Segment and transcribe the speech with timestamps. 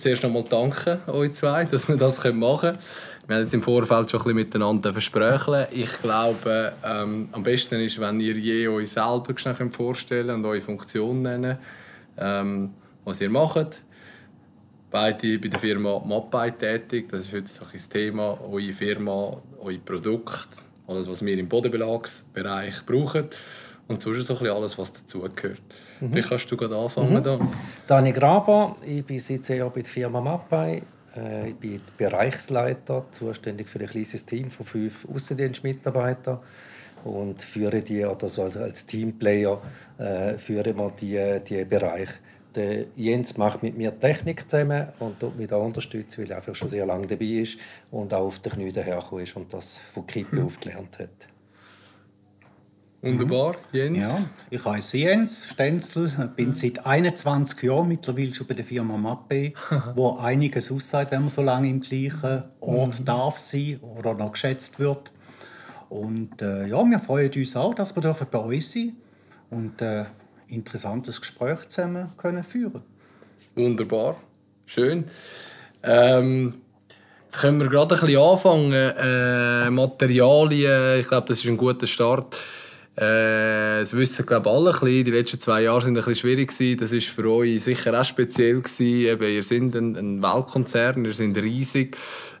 [0.00, 2.78] zuerst einmal danken, euch zwei, dass wir das machen können.
[3.26, 5.66] Wir haben jetzt im Vorfeld schon ein bisschen miteinander versprochen.
[5.72, 9.34] Ich glaube, ähm, am besten ist, wenn ihr je euch selber
[9.70, 11.58] vorstellen und eure Funktion nennen,
[12.18, 12.70] ähm,
[13.04, 13.82] was ihr macht.
[14.90, 17.08] Beide bei der Firma Mappei tätig.
[17.10, 18.38] Das ist heute so ein Thema.
[18.50, 20.48] Eure Firma, euer Produkt,
[20.88, 23.28] alles, was wir im Bodenbelagsbereich brauchen.
[23.90, 25.60] Und sonst so alles, was dazugehört.
[26.00, 26.12] Mhm.
[26.12, 27.12] Vielleicht kannst du gerade anfangen.
[27.12, 27.22] Mhm.
[27.22, 27.40] Da.
[27.88, 30.82] Dani Graber, ich bin seit Jahren bei der Firma Mappei.
[31.16, 36.38] Äh, ich bin Bereichsleiter, zuständig für ein kleines Team von fünf Außendienstmitarbeitern
[37.02, 39.60] und führe die, oder so als, Teamplayer,
[39.98, 42.14] äh, führe wir die, die Bereiche.
[42.54, 46.54] Der Jens macht mit mir Technik zusammen und tut mich da unterstützt, weil er einfach
[46.54, 47.58] schon sehr lange dabei ist
[47.90, 50.46] und auch auf den Knien dahergekommen ist und das von Kippe mhm.
[50.46, 51.28] aufgelernt hat.
[53.02, 54.04] Wunderbar, Jens.
[54.04, 56.54] Ja, ich heiße Jens Stenzel, bin mhm.
[56.54, 59.54] seit 21 Jahren mittlerweile schon bei der Firma Mappe,
[59.94, 63.04] wo einiges aussagt, wenn man so lange im gleichen Ort mhm.
[63.06, 65.12] darf sein oder noch geschätzt wird.
[65.88, 68.96] Und äh, ja, wir freuen uns auch, dass wir bei euch sind
[69.48, 72.82] und ein äh, interessantes Gespräch zusammen können führen.
[73.54, 74.16] Wunderbar,
[74.66, 75.06] schön.
[75.82, 76.60] Ähm,
[77.24, 78.72] jetzt können wir gerade ein bisschen anfangen.
[78.72, 82.36] Äh, Materialien, ich glaube, das ist ein guter Start.
[83.00, 85.06] Äh, das wissen glaube alle ein bisschen.
[85.06, 86.78] Die letzten zwei Jahre sind ein bisschen schwierig gewesen.
[86.78, 88.84] Das ist für euch sicher auch speziell gewesen.
[88.84, 91.96] Eben, ihr seid ein, ein Weltkonzern, ihr seid riesig.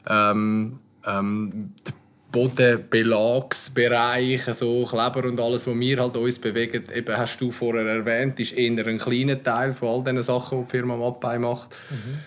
[0.06, 1.94] Ähm, ähm, der
[2.30, 8.38] Bodenbelagsbereich, also Kleber und alles, was wir halt uns bewegen, eben hast du vorher erwähnt,
[8.38, 11.70] ist eher ein kleiner Teil von all diesen Sachen, die die Firma Mappei macht.
[11.90, 12.18] Mhm.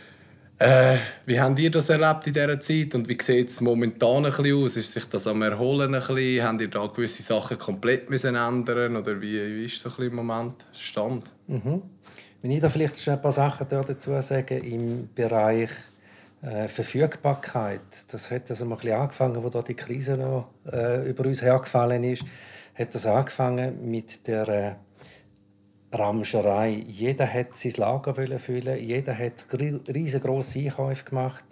[0.63, 4.31] Äh, wie habt ihr das erlebt in dieser Zeit und wie sieht es momentan ein
[4.31, 4.77] bisschen aus?
[4.77, 6.41] Ist sich das am Erholen ein bisschen?
[6.41, 10.15] Habt ihr da gewisse Sachen komplett müssen ändern oder wie, wie ist so ein im
[10.15, 11.29] Moment Stand?
[11.47, 11.81] Mhm.
[12.41, 15.69] Wenn ich da vielleicht schon ein paar Sachen dazu sagen im Bereich
[16.41, 21.09] äh, Verfügbarkeit, das hat also mal ein bisschen angefangen, wo da die Krise noch äh,
[21.09, 22.23] über uns hergefallen ist,
[22.73, 24.75] hat das angefangen mit der äh,
[25.93, 26.83] Ramscherei.
[26.87, 31.45] Jeder hat sein Lager füllen, jeder hat riesengroße Einkäufe gemacht.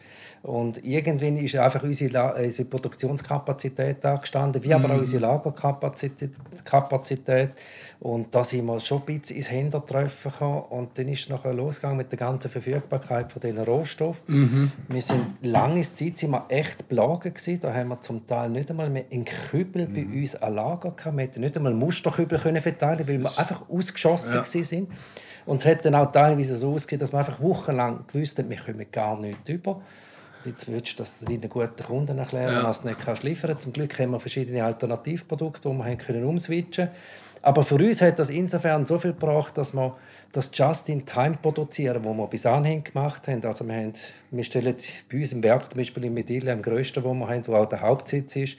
[0.43, 5.01] Und irgendwann ist einfach unsere, unsere Produktionskapazität angestanden, wie aber auch mhm.
[5.01, 7.51] unsere Lagerkapazität.
[7.99, 10.63] Und da sind wir schon ein bisschen ins Hintertreffen gekommen.
[10.69, 14.23] Und dann ist es nachher losgegangen mit der ganzen Verfügbarkeit von diesen Rohstoffen.
[14.27, 14.71] Mhm.
[14.87, 17.59] Wir sind lange Zeit sind wir echt belagen gewesen.
[17.61, 19.93] Da haben wir zum Teil nicht einmal mehr einen Kübel mhm.
[19.93, 21.17] bei uns an Lager gehabt.
[21.17, 24.43] Wir hätten nicht einmal Musterkübel können verteilen, weil wir einfach ausgeschossen ja.
[24.43, 24.89] sind.
[25.45, 28.57] Und es hat dann auch teilweise so ausgesehen, dass wir einfach wochenlang gewusst haben, wir
[28.57, 29.79] kommen gar nicht über.
[30.45, 32.63] Jetzt würdest du das deinen guten Kunden erklären, ja.
[32.63, 36.23] was du nicht kannst liefern Zum Glück haben wir verschiedene Alternativprodukte, die wir haben können
[36.23, 36.97] umswitchen können.
[37.43, 39.97] Aber für uns hat das insofern so viel gebracht, dass wir
[40.31, 43.43] das Just-in-Time produzieren, was wir bis anhin gemacht haben.
[43.45, 43.93] Also wir, haben,
[44.29, 44.75] wir stellen
[45.11, 47.65] bei uns im Werk, zum Beispiel in Medilla, am grössten, wo wir haben, wo auch
[47.65, 48.57] der Hauptsitz ist,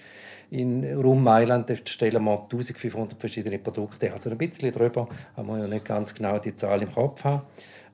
[0.50, 4.12] in Rum Mailand stellen wir 1500 verschiedene Produkte.
[4.12, 7.42] Also ein bisschen drüber, haben wir ja nicht ganz genau die Zahl im Kopf haben.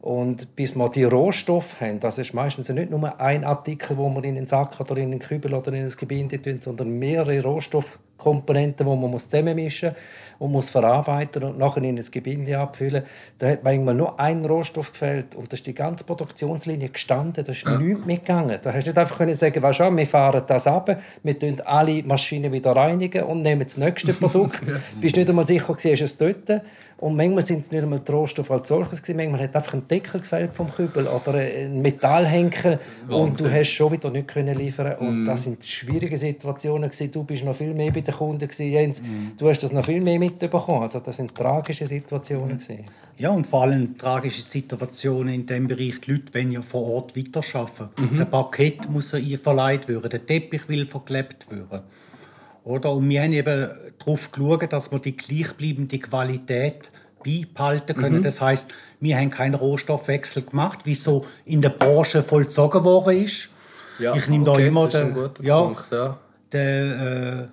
[0.00, 4.22] Und bis wir die Rohstoffe haben, das ist meistens nicht nur ein Artikel, wo man
[4.22, 8.86] in den Sack oder in den Kübel oder in das Gebinde tun, sondern mehrere Rohstoffkomponenten,
[8.86, 9.98] die man zusammenmischen muss
[10.38, 13.02] und muss verarbeiten und nachher in das Gebinde abfüllen.
[13.38, 17.52] Da hat manchmal nur ein Rohstoff gefehlt und da ist die ganze Produktionslinie gestanden, da
[17.52, 17.76] ist ja.
[17.76, 18.58] nichts mitgegangen.
[18.62, 21.60] Da hast du nicht einfach können sagen, weißt du, wir fahren das ab, wir tun
[21.64, 24.62] alle Maschinen wieder reinigen und nehmen das nächste Produkt.
[24.98, 26.62] Du bist nicht einmal sicher, ist es dort.
[26.98, 29.18] Und manchmal sind es nicht einmal die Rohstoffe als solches gewesen.
[29.18, 33.92] Manchmal hat einfach ein Deckel gefällt vom Kübel oder ein Metallhenkel und du hast schon
[33.92, 34.96] wieder nicht können liefern.
[34.98, 35.24] Und mm.
[35.24, 37.12] das sind schwierige Situationen gewesen.
[37.12, 39.00] Du bist noch viel mehr bei den Kunden gewesen, Jens.
[39.00, 39.36] Mm.
[39.38, 40.82] Du hast das noch viel mehr mitbekommen.
[40.82, 42.58] Also das sind tragische Situationen mm.
[42.58, 42.84] gewesen.
[43.16, 46.00] Ja und vor allem tragische Situationen in dem Bereich.
[46.00, 47.90] Die Leute wollen ja vor Ort weiterarbeiten.
[47.96, 48.16] Mhm.
[48.18, 50.10] Der Parkett muss ja verleiht werden.
[50.10, 51.82] Der Teppich will verklebt werden.
[52.64, 52.92] Oder?
[52.92, 56.90] Und wir haben eben darauf geschaut, dass wir die gleichbleibende Qualität
[57.24, 58.18] beibehalten können.
[58.18, 58.22] Mhm.
[58.22, 58.70] Das heißt,
[59.00, 63.48] wir haben keinen Rohstoffwechsel gemacht, wie so in der Branche vollzogen worden ist.
[63.98, 66.18] Ja, ich nehme okay, da immer den, ja, Punkt, ja.
[66.52, 67.48] den, äh,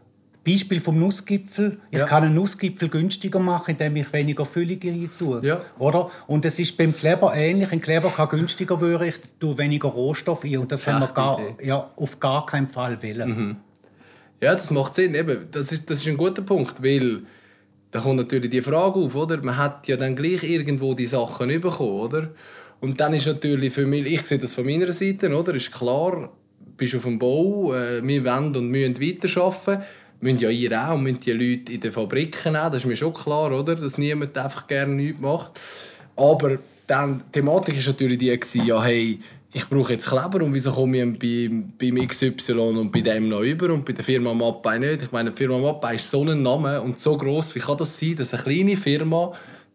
[0.45, 1.79] Beispiel vom Nussgipfel.
[1.89, 2.05] Ich ja.
[2.05, 4.79] kann einen Nussgipfel günstiger machen, indem ich weniger Füllung
[5.17, 5.43] tue.
[5.43, 5.61] Ja.
[5.79, 6.11] Oder?
[6.27, 7.71] Und es ist beim Kleber ähnlich.
[7.71, 10.59] Ein Kleber kann günstiger werden, ich tue weniger Rohstoff ein.
[10.59, 13.29] Und das haben wir gar, ja, auf gar keinen Fall wollen.
[13.29, 13.55] Mhm.
[14.41, 15.15] Ja, das macht Sinn.
[15.15, 17.21] Eben, das, ist, das ist ein guter Punkt, weil
[17.91, 19.37] da kommt natürlich die Frage auf, oder?
[19.41, 22.29] Man hat ja dann gleich irgendwo die Sachen bekommen, oder?
[22.81, 25.55] Und dann ist natürlich für mich, ich sehe das von meiner Seite, oder?
[25.55, 26.29] Ist klar,
[26.75, 29.83] bist auf dem Bau, äh, wir wollen und müssen weiterarbeiten.
[30.21, 33.13] Müssen ja ihr auch, müssen die Leute in den Fabriken auch, das ist mir schon
[33.13, 33.75] klar, oder?
[33.75, 35.51] Dass niemand einfach gerne nichts macht.
[36.15, 36.57] Aber
[36.87, 39.19] dann, die Thematik war natürlich die, ja, hey,
[39.55, 41.49] ich brauche jetzt Kleber und wieso komme ich bei,
[41.79, 45.03] beim XY und bei dem noch über und bei der Firma Mappai nicht?
[45.03, 47.55] Ich meine, die Firma Mappai ist so ein Name und so groß.
[47.55, 49.31] Wie kann das sein, dass eine kleine Firma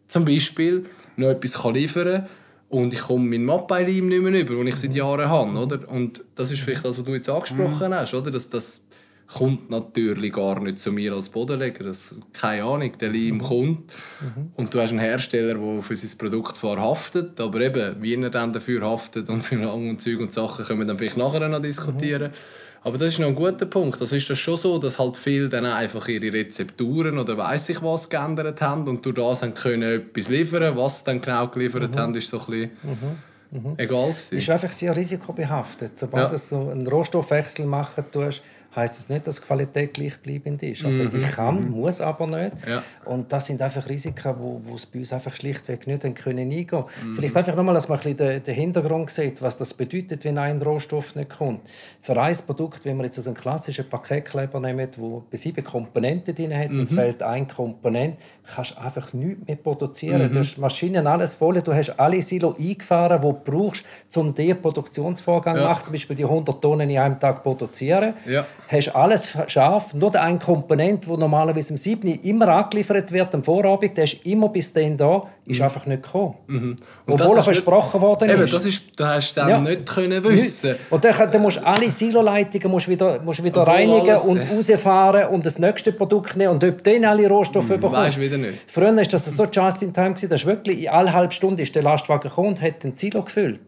[0.07, 0.85] zum Beispiel
[1.17, 2.29] noch etwas kann liefern kann
[2.69, 5.89] und ich komme meinen Mappai-Leim nicht mehr über, den ich seit Jahren habe, oder?
[5.89, 8.31] Und das ist vielleicht das, was du jetzt angesprochen hast, oder?
[8.31, 8.85] Dass das
[9.33, 11.85] kommt natürlich gar nicht zu mir als Bodenleger.
[11.85, 13.41] Das, keine Ahnung, der Leim mhm.
[13.41, 13.93] kommt.
[14.21, 14.53] Mhm.
[14.57, 18.31] Und du hast einen Hersteller, der für sein Produkt zwar haftet, aber eben, wie er
[18.31, 21.49] dann dafür haftet und wie lange und Zeug und Sachen können wir dann vielleicht nachher
[21.49, 22.31] noch diskutieren.
[22.31, 22.37] Mhm.
[22.83, 24.01] Aber das ist noch ein guter Punkt.
[24.01, 27.83] Das ist das schon so, dass halt viele dann einfach ihre Rezepturen oder weiß ich
[27.83, 30.77] was geändert haben und durch das haben können etwas liefern.
[30.77, 31.99] Was sie dann genau geliefert mhm.
[31.99, 33.69] haben, ist so ein bisschen mhm.
[33.71, 33.75] mhm.
[33.77, 34.39] egal gewesen.
[34.39, 35.99] Ist einfach sehr risikobehaftet.
[35.99, 36.31] Sobald ja.
[36.31, 38.43] du so einen Rohstoffwechsel machen tust,
[38.75, 40.85] heißt es das nicht, dass die Qualität gleichbleibend ist.
[40.85, 41.23] Also die mhm.
[41.23, 41.71] kann, mhm.
[41.71, 42.53] muss aber nicht.
[42.69, 42.83] Ja.
[43.05, 46.85] Und das sind einfach Risiken, wo, wo es bei uns einfach schlichtweg nicht können eingehen.
[47.05, 47.15] Mhm.
[47.15, 50.39] Vielleicht einfach nochmal, dass man ein bisschen den, den Hintergrund sieht, was das bedeutet, wenn
[50.39, 51.63] ein Rohstoff nicht kommt.
[52.01, 56.35] Für ein Produkt, wenn wir jetzt so einen klassischen Paketkleber nehmen, wo bei sieben Komponenten
[56.35, 56.81] drin hat mhm.
[56.81, 58.19] und es fehlt ein Komponent,
[58.55, 60.23] kannst du einfach nichts mehr produzieren.
[60.23, 60.33] Mhm.
[60.33, 63.85] Du hast Maschinen alles voll, du hast alle Silo eingefahren, die du brauchst,
[64.15, 65.69] um diesen Produktionsvorgang zu ja.
[65.69, 68.15] machen, zum Beispiel die 100 Tonnen in einem Tag produzieren.
[68.27, 69.95] Ja hast alles scharf.
[69.95, 72.21] Nur der eine Komponent, der normalerweise am 7.
[72.23, 75.65] immer angeliefert wird, am Vorabend, der ist immer bis dann da, ist mhm.
[75.65, 76.35] einfach nicht gekommen.
[76.47, 76.77] Mhm.
[77.07, 78.53] Obwohl er versprochen worden eben, ist.
[78.53, 78.83] Das ist.
[78.97, 79.59] Das hast du dann ja.
[79.59, 80.77] nicht können wissen.
[80.91, 84.55] Und dann, dann musst du alle Siloleitungen musst wieder, musst wieder reinigen alles, und äh.
[84.55, 87.95] rausfahren und das nächste Produkt nehmen und ob dann alle Rohstoffe mhm, bekommen.
[87.95, 88.59] Weißt wieder nicht.
[88.67, 92.29] Früher war das so just in time, dass wirklich alle halbe Stunde ist der Lastwagen
[92.29, 93.61] gekommen und hat den Silo gefüllt.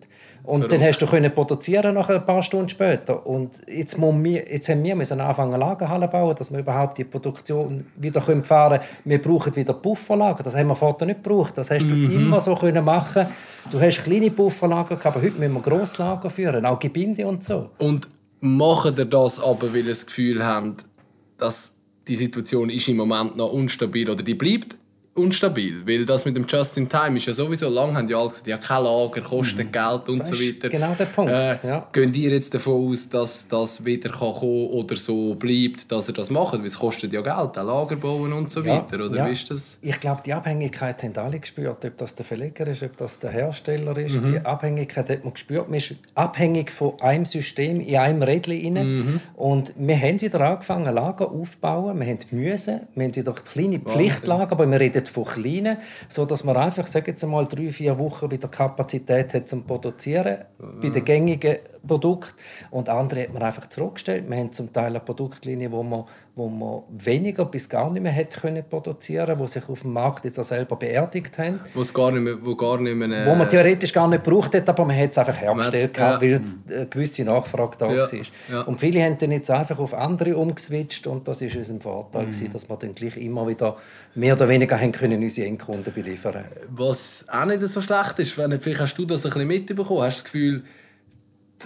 [0.44, 0.72] Und Verrückt.
[0.72, 3.24] dann hast du können produzieren nach ein paar Stunden später.
[3.24, 7.86] Und jetzt, wir, jetzt haben wir müssen anfangen Lagerhallen bauen, dass wir überhaupt die Produktion
[7.96, 8.80] wieder fahren können.
[9.04, 10.42] Wir brauchen wieder Pufferlager.
[10.42, 11.56] Das haben wir vorher nicht gebraucht.
[11.58, 12.12] Das hast du mhm.
[12.12, 13.26] immer so können machen.
[13.70, 17.70] Du hast kleine Pufferlager gehabt, aber heute müssen wir Grosslager führen, auch Gebinde und so.
[17.78, 18.08] Und
[18.40, 20.84] machen ihr das aber, weil ihr das Gefühl habt,
[21.38, 21.76] dass
[22.08, 24.76] die Situation ist im Moment noch unstabil oder die bleibt
[25.14, 28.30] unstabil, weil das mit dem Just in Time ist ja sowieso lang haben ja alle
[28.30, 29.72] gesagt, ja kein Lager kostet mhm.
[29.72, 30.70] Geld und das so weiter.
[30.70, 31.30] Genau der Punkt.
[31.30, 31.86] Äh, ja.
[31.92, 36.14] Gehen ihr jetzt davon aus, dass das wieder kann kommen oder so bleibt, dass er
[36.14, 38.76] das macht, weil es kostet ja Geld, ein Lager bauen und so ja.
[38.76, 39.26] weiter, oder ja.
[39.26, 39.76] wie ist das?
[39.82, 43.32] Ich glaube, die Abhängigkeit haben alle gespürt, ob das der Verleger ist, ob das der
[43.32, 44.14] Hersteller ist.
[44.14, 44.32] Mhm.
[44.32, 45.68] Die Abhängigkeit hat man gespürt.
[45.68, 49.20] Man ist abhängig von einem System in einem Rädchen mhm.
[49.36, 52.00] und wir haben wieder angefangen Lager aufzubauen.
[52.00, 55.78] Wir haben müssen, wir haben wieder kleine Pflichtlager, aber wir reden redet von kleinen,
[56.08, 60.80] sodass man einfach, sagen jetzt mal, drei, vier Wochen wieder Kapazität hat zum Produzieren mhm.
[60.80, 61.56] bei den gängigen
[61.86, 62.34] Produkten.
[62.70, 64.28] Und andere hat man einfach zurückgestellt.
[64.28, 68.14] Wir haben zum Teil eine Produktlinie, wo man wo man weniger bis gar nicht mehr
[68.14, 71.60] hat können produzieren wo sich auf dem Markt jetzt auch selber beerdigt haben.
[71.74, 73.26] Wo's gar nicht mehr, wo, gar nicht mehr, äh...
[73.26, 76.20] wo man theoretisch gar nicht gebraucht hat, aber man hat es einfach hergestellt, ja.
[76.20, 78.10] weil es eine gewisse Nachfrage da ja.
[78.10, 78.20] war.
[78.50, 78.60] Ja.
[78.62, 82.30] Und viele haben dann jetzt einfach auf andere umgeswitcht und das ist unser Vorteil, mhm.
[82.30, 83.76] gewesen, dass wir dann gleich immer wieder
[84.14, 88.58] mehr oder weniger haben können unsere Endkunden beliefern Was auch nicht so schlecht ist, wenn,
[88.58, 90.64] vielleicht hast du das ein bisschen mitbekommen, hast du das Gefühl,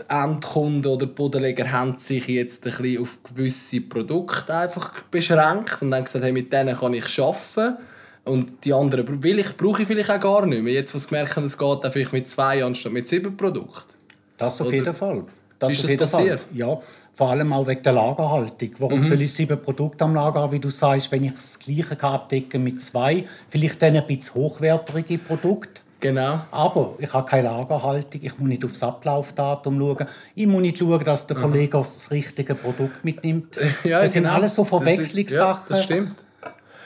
[0.09, 6.05] Endkunden oder Bodenleger haben sich jetzt ein bisschen auf gewisse Produkte einfach beschränkt und haben
[6.05, 7.77] gesagt, hey, mit denen kann ich arbeiten.
[8.25, 10.73] Und die anderen will ich, brauche ich vielleicht auch gar nicht mehr.
[10.73, 13.93] Jetzt, was gemerkt es geht dann vielleicht mit zwei anstatt mit sieben Produkten.
[14.37, 15.25] Das auf oder jeden Fall.
[15.59, 16.41] Das ist das passiert?
[16.41, 16.49] Fall.
[16.53, 16.81] Ja,
[17.15, 18.71] vor allem auch wegen der Lagerhaltung.
[18.79, 19.05] Warum mhm.
[19.05, 22.63] soll ich sieben Produkte am Lager haben, wie du sagst, wenn ich das Gleiche abdecken
[22.63, 25.81] mit zwei, vielleicht dann ein bisschen hochwertige Produkte?
[26.01, 26.41] Genau.
[26.51, 30.09] Aber ich habe keine Lagerhaltung, ich muss nicht aufs Ablaufdatum schauen.
[30.35, 33.59] Ich muss nicht schauen, dass der Verleger das richtige Produkt mitnimmt.
[33.85, 34.35] Ja, das sind genau.
[34.35, 35.67] alles so Verwechslungssachen.
[35.69, 36.17] Das, ist, ja, das stimmt.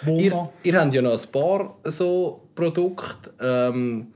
[0.07, 4.09] Ihr, ihr habt ja noch ein paar so Produkte, ähm,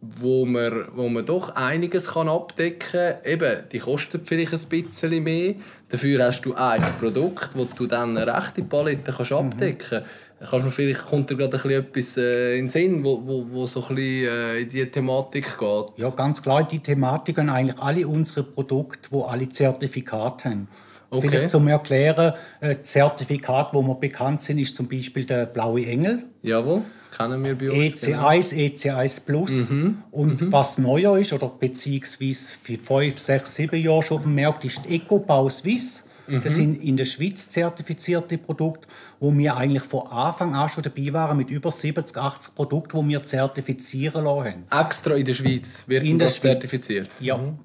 [0.00, 3.24] wo, man, wo man doch einiges kann abdecken kann.
[3.24, 5.54] Eben, die kosten vielleicht ein bisschen mehr.
[5.88, 10.06] Dafür hast du ein Produkt, das du dann eine rechte Palette kannst abdecken kannst.
[10.06, 10.31] Mhm.
[10.48, 13.80] Kannst du vielleicht kommt dir gerade etwas äh, in den Sinn, wo, wo, wo so
[13.86, 15.86] ein bisschen äh, in diese Thematik geht?
[15.96, 16.66] Ja, ganz klar.
[16.66, 20.68] Die Thematiken eigentlich alle unsere Produkte, die alle Zertifikate haben.
[21.10, 21.28] Okay.
[21.28, 26.24] Vielleicht zum Erklären, äh, Zertifikat, wo wir bekannt sind, ist zum Beispiel der Blaue Engel.
[26.40, 26.80] Jawohl,
[27.14, 28.02] kennen wir bei uns.
[28.02, 28.98] EC1, genau.
[28.98, 29.70] EC1 Plus.
[29.70, 29.98] Mhm.
[30.10, 30.52] Und mhm.
[30.52, 34.80] was neuer ist, oder beziehungsweise für fünf, sechs, sieben Jahre schon auf dem Markt, ist
[34.88, 36.04] EcoBau Suisse.
[36.26, 36.42] Mhm.
[36.42, 38.88] Das sind in der Schweiz zertifizierte Produkte,
[39.20, 43.08] wo wir eigentlich von Anfang an schon dabei waren mit über 70, 80 Produkten, die
[43.08, 44.64] wir zertifizieren lassen.
[44.70, 47.08] Extra in der Schweiz wird in das zertifiziert?
[47.20, 47.36] Ja.
[47.36, 47.58] Mhm.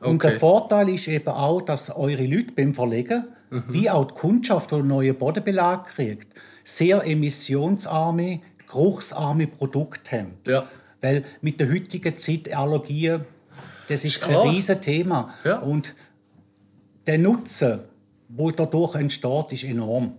[0.00, 0.10] Okay.
[0.10, 3.64] Und der Vorteil ist eben auch, dass eure Leute beim Verlegen, mhm.
[3.68, 6.28] wie auch die Kundschaft, die einen neuen Bodenbelag kriegt,
[6.64, 10.38] sehr emissionsarme, geruchsarme Produkte haben.
[10.46, 10.66] Ja.
[11.02, 13.24] Weil mit der heutigen Zeit Allergien
[13.88, 15.34] Das ist, ist ein riesiges Thema.
[15.44, 15.58] Ja.
[15.58, 15.94] Und
[17.06, 17.80] der Nutzen,
[18.38, 20.14] der dadurch entsteht, ist enorm.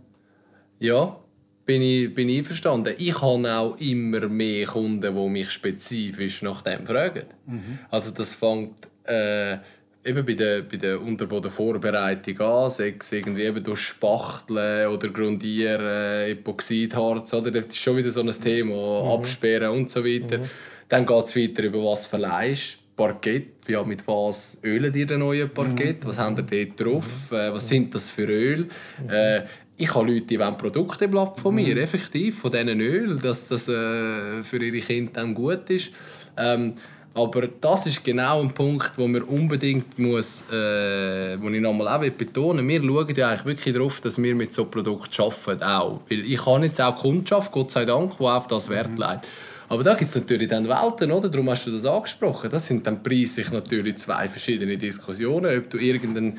[0.80, 1.18] Ja,
[1.65, 2.96] bin ich, bin ich einverstanden.
[2.98, 7.25] Ich habe auch immer mehr Kunden, die mich spezifisch nach dem fragen.
[7.46, 7.80] Mhm.
[7.89, 9.58] Also das fängt äh,
[10.03, 16.30] eben bei der, bei der Unterbodenvorbereitung an, sei es irgendwie eben durch Spachteln oder Grundieren,
[16.32, 17.51] Epoxidharz, oder?
[17.51, 19.12] das ist schon wieder so ein Thema, mhm.
[19.12, 20.39] Absperren und so weiter.
[20.39, 20.50] Mhm.
[20.89, 25.50] Dann geht es weiter über was verleihst, Parkett, ja, mit was ölen ihr den neuen
[25.50, 26.08] Parkett, mhm.
[26.08, 27.38] was habt ihr dort drauf, mhm.
[27.38, 28.68] äh, was sind das für Öl.
[29.02, 29.10] Mhm.
[29.10, 29.46] Äh,
[29.78, 31.82] ich habe Leute, die wollen Produkte von mir, mhm.
[31.82, 35.92] effektiv, von diesen Öl, dass das äh, für ihre Kinder dann gut ist.
[36.38, 36.76] Ähm,
[37.14, 42.10] aber das ist genau ein Punkt, wo man unbedingt muss, äh, wo ich nochmal auch
[42.12, 42.84] betonen will.
[42.84, 45.64] Wir schauen ja eigentlich wirklich darauf, dass wir mit so Produkten arbeiten.
[45.64, 46.02] Auch.
[46.10, 48.98] Weil ich habe jetzt auch Kundschaft, Gott sei Dank, die auf das Wert mhm.
[48.98, 49.28] legt.
[49.72, 51.30] Aber da gibt es natürlich dann Welten, oder?
[51.30, 52.50] Darum hast du das angesprochen.
[52.50, 55.58] Das sind dann preislich natürlich zwei verschiedene Diskussionen.
[55.58, 56.38] Ob du irgendeinen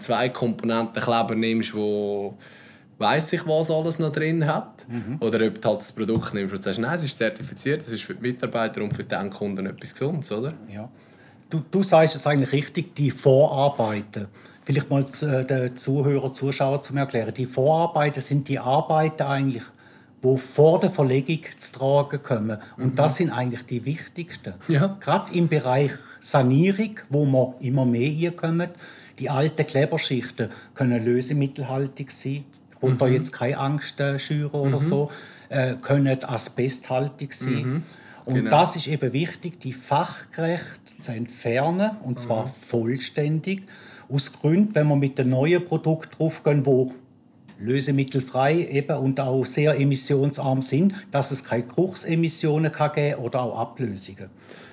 [0.00, 2.36] zwei Komponenten Kleber nimmst, wo
[2.98, 4.88] weiß ich, was alles noch drin hat.
[4.88, 5.18] Mhm.
[5.20, 8.02] Oder ob du halt das Produkt nimmst und sagst, nein, es ist zertifiziert, es ist
[8.02, 10.52] für die Mitarbeiter und für die Endkunden etwas Gesundes, oder?
[10.68, 10.88] Ja.
[11.50, 14.26] Du, du sagst es eigentlich richtig, die Vorarbeiten.
[14.64, 17.32] Vielleicht mal äh, den Zuhörer, Zuschauer zu erklären.
[17.32, 19.62] Die Vorarbeiten sind die Arbeiten eigentlich,
[20.22, 22.58] wo vor der Verlegung zu tragen kommen.
[22.76, 22.94] Und mhm.
[22.94, 24.54] das sind eigentlich die wichtigsten.
[24.68, 24.96] Ja.
[25.00, 28.70] Gerade im Bereich Sanierung, wo wir immer mehr hier kommen.
[29.18, 32.44] Die alten Kleberschichten können lösemittelhaltig sein
[32.80, 32.98] und mhm.
[32.98, 34.84] da jetzt keine Angst äh, schüren oder mhm.
[34.84, 35.10] so,
[35.48, 37.54] äh, können asbesthaltig sein.
[37.54, 37.82] Mhm.
[38.24, 38.50] Und genau.
[38.50, 42.50] das ist eben wichtig, die fachgerecht zu entfernen, und zwar mhm.
[42.60, 43.62] vollständig.
[44.08, 46.92] Aus Gründen, wenn wir mit dem neuen Produkt draufgehen, wo
[47.64, 53.58] lösemittelfrei eben und auch sehr emissionsarm sind, dass es keine Geruchsemissionen kann geben oder auch
[53.58, 54.30] Ablösungen.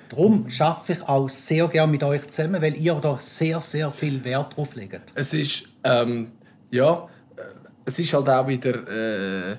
[0.09, 4.23] Darum schaffe ich auch sehr gerne mit euch zusammen, weil ihr da sehr, sehr viel
[4.23, 5.13] Wert drauf legt.
[5.13, 6.31] Es ist, ähm,
[6.71, 7.07] ja,
[7.85, 9.55] es ist halt auch wieder äh,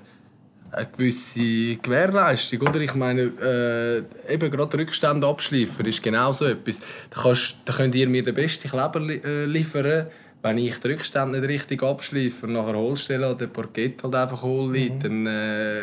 [0.72, 2.80] eine gewisse Gewährleistung, oder?
[2.80, 6.80] Ich meine, äh, eben gerade Rückstände abschleifen ist genau so etwas.
[7.10, 10.06] Da, kannst, da könnt ihr mir den besten Kleber li äh, liefern,
[10.42, 14.68] wenn ich die Rückstände nicht richtig abschleife und nachher Holzstelle oder Parkett halt einfach hohl
[14.68, 14.99] mhm.
[15.00, 15.80] dann äh,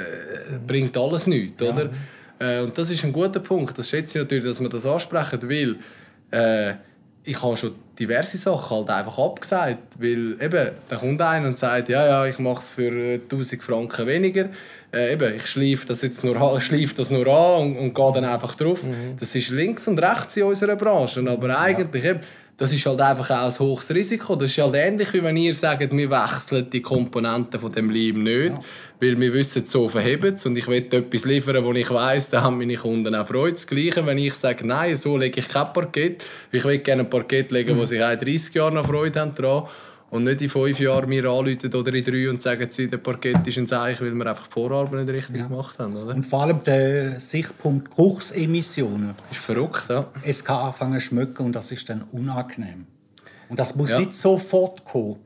[0.66, 1.90] bringt alles nichts, oder?
[2.40, 2.60] Ja.
[2.60, 3.78] Äh, und das ist ein guter Punkt.
[3.78, 5.78] Das schätze ich natürlich, dass man das ansprechen will.
[6.32, 6.74] Äh,
[7.24, 11.90] ich habe schon diverse Sachen halt einfach abgesagt, weil eben, da kommt einer und sagt,
[11.90, 14.50] ja, ja, ich mache es für 1000 Franken weniger,
[14.94, 18.24] äh, eben, ich schleife das jetzt nur, schleife das nur an und, und gehe dann
[18.26, 18.84] einfach drauf.
[18.84, 19.18] Mhm.
[19.20, 22.12] Das ist links und rechts in unserer Branche, aber eigentlich ja.
[22.12, 22.22] eben,
[22.58, 24.36] das ist halt einfach auch ein hohes Risiko.
[24.36, 28.24] Das ist halt ähnlich, wie wenn ihr sagt, wir wechseln die Komponenten von dem Leim
[28.24, 28.60] nicht, ja.
[29.00, 32.58] weil wir wissen, so verheben und ich will etwas liefern, wo ich weiß, da haben
[32.58, 33.54] meine Kunden auch Freude.
[33.54, 36.26] Das Gleiche, wenn ich sage, nein, so lege ich kein Parkett.
[36.52, 37.82] Ich will gerne ein Parkett legen, mhm.
[37.82, 39.68] wo sie 30 Jahre noch Freude haben daran.
[40.10, 43.46] Und nicht in fünf Jahren mir anrufen oder in drei und sagen, sie, der Parkett
[43.46, 45.48] ist ein Zeichen, weil wir einfach die Vorarbeit nicht richtig ja.
[45.48, 45.98] gemacht haben.
[45.98, 46.16] Oder?
[46.16, 49.16] Und vor allem der Sichtpunkt Geruchsemissionen.
[49.30, 50.06] Ist verrückt, ja.
[50.24, 52.86] Es kann anfangen zu schmecken und das ist dann unangenehm.
[53.50, 54.00] Und das muss ja.
[54.00, 55.18] nicht sofort kommen.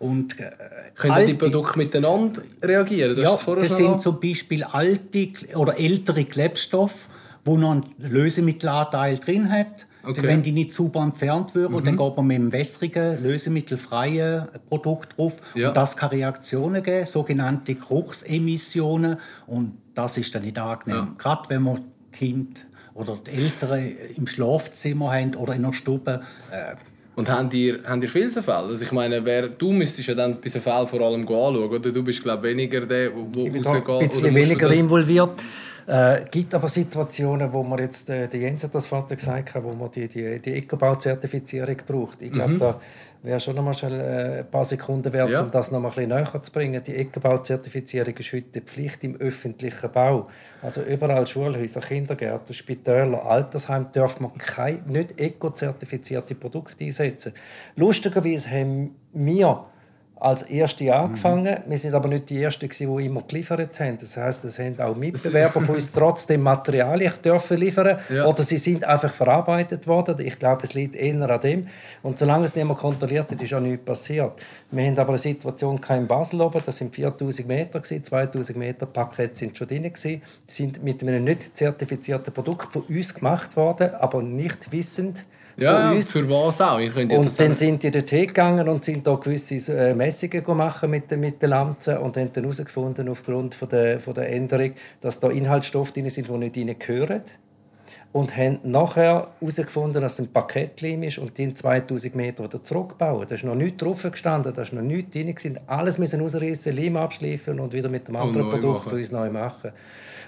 [0.00, 0.50] Und, äh,
[0.96, 3.16] Können die Produkte miteinander reagieren?
[3.16, 7.08] Das ja, das sind zum Beispiel alte oder ältere Klebstoffe,
[7.44, 10.22] wo noch ein Lösemittelanteil drin hat Okay.
[10.22, 11.84] Wenn die nicht sauber entfernt würden, mhm.
[11.84, 15.36] dann geht man mit einem wässrigen, lösemittelfreien Produkt drauf.
[15.54, 15.68] Ja.
[15.68, 19.18] Und das kann Reaktionen geben, sogenannte Geruchsemissionen.
[19.46, 20.96] Und das ist dann nicht angenehm.
[20.96, 21.14] Ja.
[21.18, 21.80] Gerade wenn man
[22.12, 26.20] Kind oder die Eltern im Schlafzimmer haben oder in der Stube.
[26.50, 26.76] Äh,
[27.16, 28.56] und haben ihr, haben ihr viele Fälle?
[28.56, 31.78] Also ich meine, wer, du müsstest ja dann bei so Fällen vor allem anschauen, oder?
[31.78, 33.88] Du bist, glaube ich, weniger der, der rausgeht.
[33.88, 35.40] Ein bisschen weniger involviert.
[35.86, 39.72] Äh, gibt aber Situationen, wo man jetzt, äh, der Jens hat das Vater gesagt, wo
[39.72, 42.22] man die, die, die Ecobau-Zertifizierung braucht.
[42.22, 42.58] Ich glaube, mhm.
[42.58, 42.80] da
[43.22, 45.42] wäre schon noch mal schnell, äh, ein paar Sekunden wert, ja.
[45.42, 46.82] um das noch mal ein bisschen näher zu bringen.
[46.82, 50.28] Die Ecobau-Zertifizierung ist heute Pflicht im öffentlichen Bau.
[50.62, 57.32] Also überall Schulhäuser, Kindergärten, Spitäler, Altersheim darf man keine nicht eco-zertifizierte Produkte einsetzen.
[57.76, 59.66] Lustigerweise haben wir
[60.24, 61.58] als Erste angefangen.
[61.66, 61.70] Mhm.
[61.70, 63.98] Wir sind aber nicht die Ersten, die immer geliefert haben.
[63.98, 68.24] Das heißt, es haben auch Mitbewerber von uns trotzdem Materialien dürfen liefern ja.
[68.24, 70.24] oder sie sind einfach verarbeitet worden.
[70.26, 71.66] Ich glaube, es liegt eher an dem.
[72.02, 74.40] Und solange es niemand kontrolliert hat, ist auch nichts passiert.
[74.70, 79.36] Wir haben aber eine Situation in Basel oben, das sind 4000 Meter, 2000 Meter Pakete
[79.36, 79.92] sind schon drin.
[80.02, 85.26] Die sind mit einem nicht zertifizierten Produkt von uns gemacht worden, aber nicht wissend,
[85.56, 86.10] ja, uns.
[86.10, 86.78] für was auch.
[86.78, 91.42] Und dann sind die dort hingegangen und sind da gewisse äh, Messungen machen mit, mit
[91.42, 96.10] Lanzen und haben dann herausgefunden, aufgrund von der, von der Änderung, dass da Inhaltsstoffe drin
[96.10, 97.22] sind, die nicht reingehören.
[98.14, 103.26] und haben nachher herausgefunden, dass es ein Parkettleim ist und den 2000 Meter wieder zurückbauen.
[103.28, 105.10] Da ist noch nichts drauf gestanden, da ist noch nichts
[105.42, 105.58] drin.
[105.66, 109.72] Alles müssen ausreißen, Leim abschleifen und wieder mit dem anderen Produkt für uns neu machen.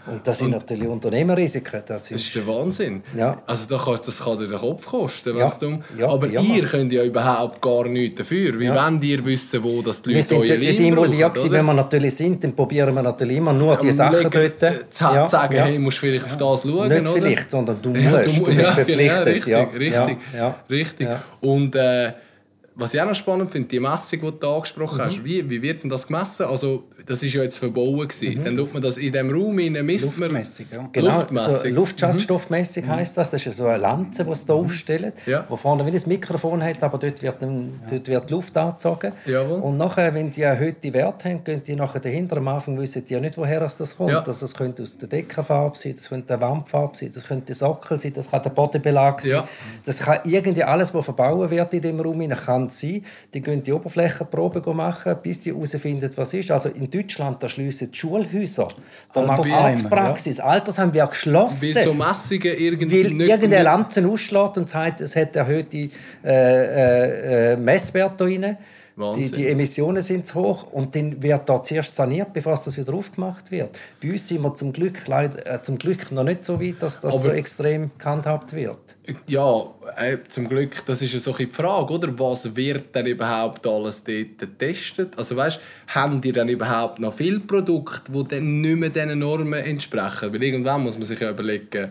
[0.08, 1.82] Und das sind natürlich Unternehmerrisiken.
[1.86, 3.02] Das ist, das ist der Wahnsinn.
[3.16, 3.42] Ja.
[3.46, 5.36] Also das kann, das kann dir den Kopf kosten.
[5.36, 5.48] Ja.
[5.60, 5.82] dumm.
[5.98, 8.58] Ja, Aber ja, ihr könnt ja überhaupt gar nichts dafür.
[8.60, 8.90] Wie Ja.
[8.90, 11.48] wollt ihr wissen, wo das die wir Leute sind nicht Leim involviert brauchen, gewesen.
[11.48, 11.58] oder?
[11.58, 14.62] Wenn wir natürlich sind, dann probieren wir natürlich immer nur die Sachen dort.
[14.62, 15.64] äh, zu Ja, sagen, ja.
[15.64, 17.12] hey, musst vielleicht auf das schauen, Nicht oder?
[17.12, 18.02] vielleicht, sondern du musst.
[18.04, 19.44] Ja, du, mu- bist ja, verpflichtet.
[19.44, 20.16] Genau, richtig,
[20.70, 21.08] richtig, richtig.
[21.40, 22.12] Und äh,
[22.76, 25.02] was ich auch noch spannend finde, die Messung, die du angesprochen Mhm.
[25.02, 26.46] hast, wie, wie wird denn das gemessen?
[26.46, 28.44] Also, das ist ja jetzt verbaut Mhm.
[28.44, 30.30] Dann tut man das in diesem Raum rein, misst man...
[30.30, 30.88] Luftmessung, ja.
[30.92, 31.54] Genau, Luftmessung.
[31.54, 33.30] so Luftschadstoffmäßig heisst das.
[33.30, 35.44] Das ist so eine Lanze, die sie hier aufstellen, Ja.
[35.48, 39.12] wo vorne wie ein Mikrofon hat, aber dort wird, ein, dort wird Luft angezogen.
[39.26, 39.60] Jawohl.
[39.60, 42.36] Und nachher, wenn die erhöhte Werte haben, gehen die nachher dahinter.
[42.38, 44.10] Am Anfang wissen die ja nicht, woher das kommt.
[44.10, 44.18] Ja.
[44.18, 47.56] Also, das könnte aus der Deckenfarbe sein, das könnte eine Wandfarbe sein, das könnte der
[47.56, 49.30] Sockel sein, das kann der Bodenbelag sein.
[49.30, 49.48] Ja.
[49.84, 53.02] Das kann irgendwie alles, was verbaut wird in dem Raum, hinein, kann sein.
[53.32, 56.50] Die gehen die Oberflächenprobe machen, bis sie herausfinden, was ist.
[56.50, 58.68] Also in Deutschland, da schliessen die Schulhäuser,
[59.12, 61.62] da macht Arztpraxis, Altersheim wird geschlossen.
[61.62, 63.28] Wie so Messungen irgendwie Weil nicht...
[63.28, 65.88] irgendeine nicht- Lanze ausschlägt und sagt, es hat erhöhte äh,
[66.24, 68.56] äh, äh, Messwerte drin.
[69.14, 72.78] Die, die Emissionen sind zu hoch und dann wird da zuerst saniert, bevor es das
[72.78, 73.78] wieder aufgemacht wird.
[74.02, 77.02] Bei uns sind wir zum Glück, leider, äh, zum Glück noch nicht so weit, dass
[77.02, 78.78] das Aber- so extrem gehandhabt wird.
[79.28, 79.66] Ja,
[79.98, 82.18] äh, zum Glück, das ist ja so die Frage, oder?
[82.18, 85.12] Was wird denn überhaupt alles dort getestet?
[85.18, 89.52] Also weißt, haben die dann überhaupt noch viele Produkte, die dann nicht mehr diesen Normen
[89.62, 90.32] entsprechen?
[90.32, 91.90] Weil irgendwann muss man sich ja überlegen,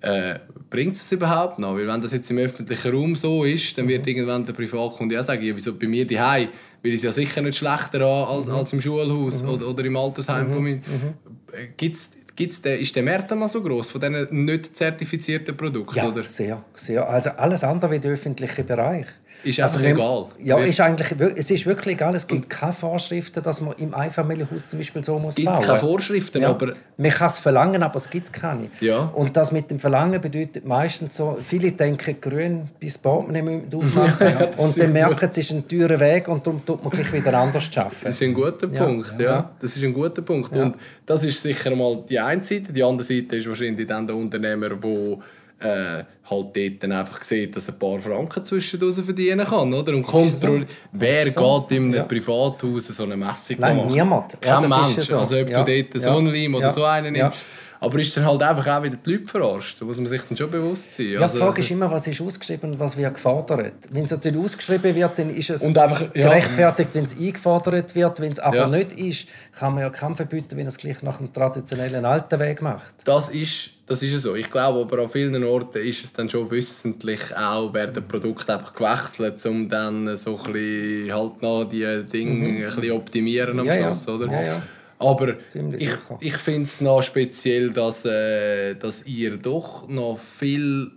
[0.00, 0.38] äh,
[0.70, 1.74] bringt es überhaupt noch?
[1.74, 5.22] Weil wenn das jetzt im öffentlichen Raum so ist, dann wird irgendwann der Privatkunde ja
[5.22, 6.48] sagen, ja, wieso bei mir daheim
[6.82, 9.96] will ich es ja sicher nicht schlechter an als, als im Schulhaus oder, oder im
[9.96, 10.74] Altersheim von mir.
[10.74, 15.96] Äh, Gibt's, gibt's den, ist der Markt noch so groß von diesen nicht zertifizierten Produkten?
[15.96, 16.24] Ja, oder?
[16.24, 17.08] sehr, sehr.
[17.08, 19.06] Also alles andere wie der öffentliche Bereich.
[19.44, 20.26] Ist also einfach egal.
[20.40, 22.14] Ja, ist eigentlich, es ist wirklich egal.
[22.14, 25.64] Es gibt keine Vorschriften, dass man im Einfamilienhaus zum Beispiel so muss Es gibt bauen
[25.64, 26.50] keine Vorschriften, Ja.
[26.50, 28.68] aber Man kann es verlangen, aber es gibt keine.
[28.80, 28.98] Ja.
[29.14, 34.28] Und das mit dem Verlangen bedeutet meistens so, viele denken, grün bis Portemonnaie müssen aufmachen.
[34.38, 37.32] Ja, und dann merken, es ist ein teurer Weg und darum tut man gleich wieder
[37.38, 37.96] anders arbeiten.
[38.04, 39.24] Das ist ein guter Punkt, ja.
[39.24, 39.50] ja.
[39.60, 40.52] Das ist ein guter Punkt.
[40.52, 42.72] Und das ist sicher mal die eine Seite.
[42.72, 45.18] Die andere Seite ist wahrscheinlich dann der Unternehmer, der
[45.60, 49.72] äh, halt dort dann einfach sieht, dass er ein paar Franken zwischendurch verdienen kann.
[49.72, 49.94] Oder?
[49.94, 51.60] Und kontrolliert, wer so.
[51.68, 52.02] geht in einem Ja.
[52.04, 53.90] Privathaus so eine Messung Nein, machen?
[53.92, 54.32] niemand.
[54.34, 54.96] Ja, Kein das ist Mensch.
[54.96, 55.18] ja so.
[55.18, 55.64] Also ob Ja.
[55.64, 56.16] du dort so Ja.
[56.16, 56.70] einen Leim oder Ja.
[56.70, 57.24] so einen Ja.
[57.24, 57.38] nimmst.
[57.80, 59.80] Aber ist dann halt einfach auch wieder die Leute verarscht.
[59.80, 61.12] Da muss man sich dann schon bewusst sein.
[61.12, 63.74] Ja, Also- die Frage ist immer, was ist ausgeschrieben und was wird gefordert.
[63.90, 66.28] Wenn es natürlich ausgeschrieben wird, dann ist es Und einfach, ja.
[66.28, 68.18] gerechtfertigt, wenn es eingefordert wird.
[68.20, 68.66] Wenn es aber Ja.
[68.66, 72.62] nicht ist, kann man ja keinen verbieten, wenn es gleich nach dem traditionellen alten Weg
[72.62, 72.94] macht.
[73.04, 74.34] Das ist, das ist ja so.
[74.34, 78.74] Ich glaube aber an vielen Orten ist es dann schon wissentlich auch, werden Produkte einfach
[78.74, 83.70] gewechselt, um dann so ein bisschen halt noch die Dinge ein bisschen optimieren am Mhm.
[83.72, 83.94] Ja, ja.
[83.94, 84.30] Schluss, oder?
[84.32, 84.62] Ja, ja.
[85.00, 86.18] Aber Ziemlich ich, sicher.
[86.20, 90.90] ich finde es noch speziell, dass, äh, dass ihr doch noch viel...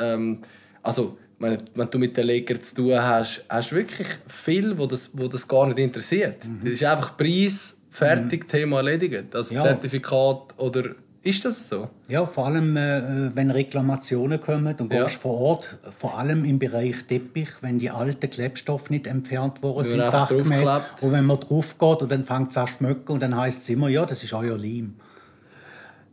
[0.00, 0.40] Ähm,
[0.82, 4.86] also, wenn, wenn du mit den Legern zu tun hast, hast du wirklich viel, wo
[4.86, 6.44] das, wo das gar nicht interessiert.
[6.44, 6.60] Mhm.
[6.62, 9.34] Das ist einfach Preis, fertig, Thema erledigt.
[9.34, 9.62] Also Ja.
[9.62, 10.94] Zertifikat oder...
[11.24, 11.88] Ist das so?
[12.06, 15.04] Ja, vor allem, äh, wenn Reklamationen kommen und Ja.
[15.04, 19.84] gehst vor Ort, vor allem im Bereich Teppich, wenn die alten Klebstoffe nicht entfernt worden
[19.86, 20.68] sind, sachgemäß,
[21.00, 23.62] und wenn man drauf geht und dann fängt es an zu schmecken und dann heisst
[23.62, 24.96] es immer, ja, das ist euer Leim.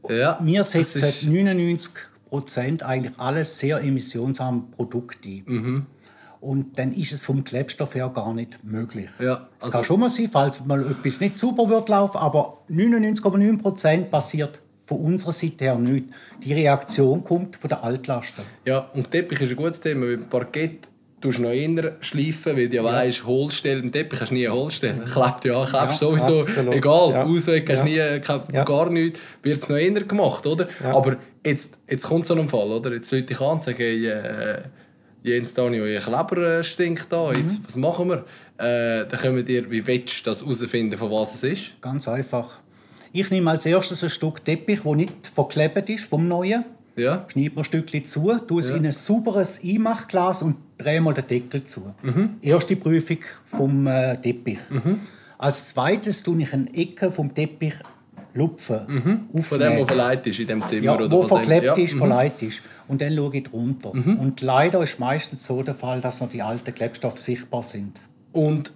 [0.09, 1.91] Ja, Wir setzen ist- 99
[2.29, 5.43] Prozent eigentlich alles sehr emissionsarme Produkte ein.
[5.45, 5.85] Mhm.
[6.39, 9.09] Und dann ist es vom Klebstoff her gar nicht möglich.
[9.19, 12.59] Ja, es also- kann schon mal sein, falls mal etwas nicht super wird laufen, aber
[12.69, 14.59] 99,9 Prozent passiert
[14.91, 16.05] von unserer Seite her nicht.
[16.43, 18.43] Die Reaktion kommt von der Altlasten.
[18.65, 20.89] Ja, und Teppich ist ein gutes Thema, weil Parkett
[21.21, 24.45] tust du noch inner schleifen, weil du ja weißt, Hohlstelle, im Teppich hast du nie
[24.45, 25.05] eine Hohlstelle.
[25.05, 26.75] Klebt ja, klebst sowieso, absolut.
[26.75, 27.23] egal, Ja.
[27.23, 27.83] raus, hast Ja.
[27.83, 28.63] nie, kein, Ja.
[28.65, 30.67] gar nichts, wird es noch inner gemacht, oder?
[30.83, 32.91] Aber jetzt, jetzt kommt so ein Fall, oder?
[32.91, 34.61] Jetzt Leute ich an und sagen, hey, äh,
[35.23, 38.25] Jens Daniel, euer Kleber äh, stinkt da, jetzt, was machen wir?
[38.57, 41.81] Äh, dann können wir wie willst du das herausfinden, von was es ist?
[41.81, 42.59] Ganz einfach.
[43.13, 46.63] Ich nehme als erstes ein Stück Teppich, das nicht verklebt ist vom Neuen.
[46.95, 47.25] Ja?
[47.29, 51.27] Schneide mir ein Stückchen zu, tue es in ein sauberes Einmachglas und drehe mal den
[51.27, 51.93] Deckel zu.
[52.01, 52.35] Mhm.
[52.41, 54.59] Erste Prüfung vom äh, Teppich.
[55.37, 57.73] Als zweites tue ich eine Ecke vom Teppich
[58.33, 59.27] lupfen.
[59.33, 59.41] Mhm.
[59.41, 61.77] Von dem, der verleiht ist in dem Zimmer ja, oder wo was verklebt immer.
[61.77, 62.61] ist, verleiht ist.
[62.87, 63.91] Und dann schaue ich drunter.
[63.91, 67.99] Und leider ist meistens so der Fall, dass noch die alten Klebstoffe sichtbar sind.
[68.31, 68.73] Und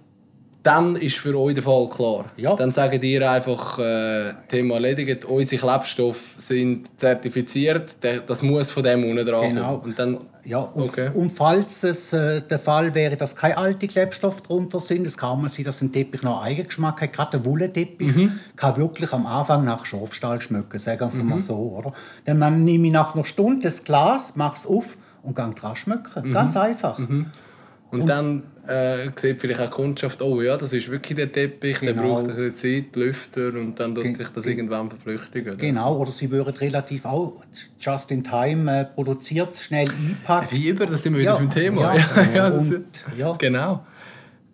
[0.66, 2.24] dann ist für euch der Fall klar.
[2.36, 2.56] Ja.
[2.56, 9.04] Dann sagen ihr einfach, äh, Thema erledigt, unsere Klebstoffe sind zertifiziert, das muss von dem
[9.04, 9.76] unten dran Genau.
[9.84, 11.10] Und dann, Ja, und, Okay.
[11.12, 15.40] und falls es äh, der Fall wäre, dass keine alten Klebstoffe drunter sind, es kann
[15.40, 17.12] man sein, dass ein Teppich noch Eigengeschmack hat.
[17.12, 18.32] Gerade der Wollenteppich Mhm.
[18.54, 21.56] kann wirklich am Anfang nach Schafstall schmecken, sagen wir mal so.
[21.76, 21.92] Oder?
[22.26, 25.74] Dann man nehme ich nach einer Stunde das Glas, mache es auf und gehe dran
[25.74, 26.28] schmecken.
[26.28, 26.32] Mhm.
[26.32, 26.98] Ganz einfach.
[26.98, 31.78] und dann äh, sieht vielleicht auch die Kundschaft, oh ja, das ist wirklich der Teppich,
[31.78, 32.14] der Genau.
[32.14, 35.52] braucht ein bisschen Zeit, Lüfter und dann tut Ge- sich das ge- irgendwann verflüchtigen.
[35.54, 35.56] oder?
[35.60, 37.42] Genau, oder sie würden relativ auch
[37.80, 40.48] just in time äh, produziert, schnell einpacken.
[40.50, 41.94] Wie über, da sind wir wieder Ja, beim Thema.
[41.94, 42.00] ja.
[42.16, 43.32] Ja, ja, das, Und, ja.
[43.38, 43.86] Genau.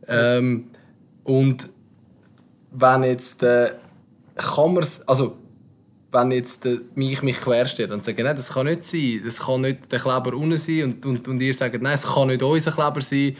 [0.08, 0.64] Ähm,
[1.24, 1.68] und
[2.72, 3.70] wenn jetzt äh,
[4.36, 5.36] kann man also
[6.10, 9.62] wenn jetzt äh, mich mich querstellt und sage, nein, das kann nicht sein, das kann
[9.62, 12.70] nicht der Kleber unten sein und, und, und ihr sagt, nein, es kann nicht unser
[12.72, 13.34] Kleber sein,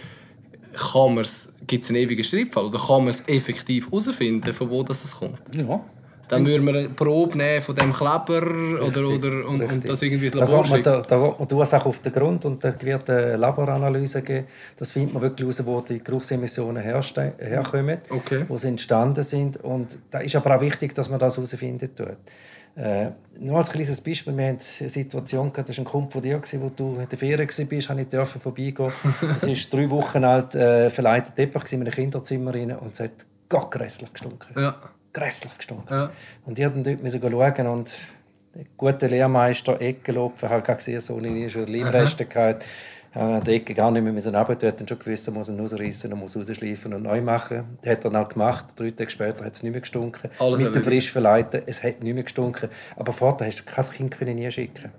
[0.72, 4.82] kann man's, gibt es einen ewigen Streitfall oder kann man es effektiv herausfinden, von wo
[4.82, 5.40] das kommt?
[5.52, 5.80] Ja.
[6.28, 8.40] Dann würden wir eine Probe nehmen von dem Kleber
[8.86, 10.82] oder, oder, und, und das irgendwie ins Da Labor man, schicken.
[10.84, 14.46] da, da geht man die Ursache auf den Grund und da wird eine Laboranalyse geben.
[14.78, 18.46] Das findet man wirklich heraus, wo die Geruchsemissionen herkommen, Okay.
[18.48, 19.58] wo sie entstanden sind.
[19.62, 22.16] Und da ist aber auch wichtig, dass man das herausfinden tut.
[22.74, 26.22] Äh, nur als kleines Beispiel, wir hatten eine Situation, gehabt, das war ein Kumpel von
[26.22, 28.92] dir, wo du in der Ferien warst, habe ich dürfen vorbeigehen.
[29.36, 33.26] Es war drei Wochen alt, äh, verleitet Teppich in einem Kinderzimmer rein und es hat
[33.48, 34.54] Gott grässlich gestunken.
[34.56, 34.76] Ja.
[35.12, 35.92] Grässlich gestunken.
[35.92, 36.10] Ja.
[36.46, 37.92] Und ich musste dort schauen und
[38.54, 42.64] der gute Lehrmeister Eckelopfen hat gesehen, so eine schon Leimreste gehabt.
[43.14, 45.60] An der Ecke gar nicht mehr müssen runter, dort dann schon gewusst, er muss ihn
[45.60, 47.76] rausreißen, er muss rausschleifen und neu machen.
[47.82, 48.66] Das hat er dann auch gemacht.
[48.76, 50.30] Drei Tage später hat es nicht mehr gestunken.
[50.38, 52.70] Alles Mit dem frisch verleiten, es hat nicht mehr gestunken.
[52.96, 54.92] Aber vorher hast du kein Kind können nie schicken.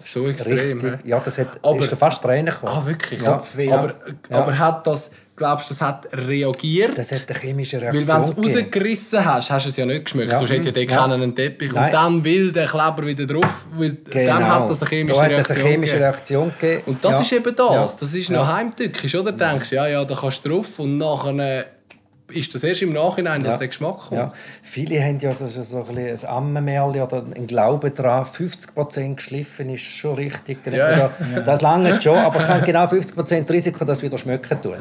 [0.00, 0.80] So extrem.
[0.80, 2.72] Richtig, ja, das hat, Aber- ist da fast Tränen gekommen.
[2.74, 3.20] Ah, wirklich?
[3.22, 3.34] Ja.
[3.34, 3.94] Aber,
[4.30, 4.36] Ja.
[4.36, 6.96] aber hat das, glaubst du, das hat reagiert?
[6.96, 9.86] Das hat eine chemische Weil Reaktion wenn du es rausgerissen hast, hast du es ja
[9.86, 10.30] nicht geschmeckt.
[10.32, 10.38] Ja.
[10.38, 10.96] Sonst hätte ja der Ja.
[10.96, 11.72] keinen einen Teppich.
[11.72, 11.84] Nein.
[11.86, 14.26] Und dann will der Kleber wieder drauf, weil Genau.
[14.26, 15.96] dann hat das eine chemische da Reaktion eine chemische.
[15.98, 16.82] Reaktion gegeben.
[16.86, 17.20] Und das Ja.
[17.22, 17.96] ist eben das.
[17.96, 19.32] Das ist noch heimtückisch, oder?
[19.32, 21.64] Du denkst, ja, ja, da kannst du drauf und nachher
[22.32, 23.58] ist das erst im Nachhinein, dass Ja.
[23.58, 24.20] der Geschmack kommt.
[24.20, 24.32] Ja.
[24.62, 29.82] Viele haben ja so, so ein, ein Ammenmärchen oder einen Glauben daran, 50% geschliffen ist
[29.82, 30.62] schon richtig.
[30.64, 31.10] Dann Ja.
[31.34, 34.74] da, Das lange schon, aber es hat genau 50% Risiko, dass es wieder schmecken tut.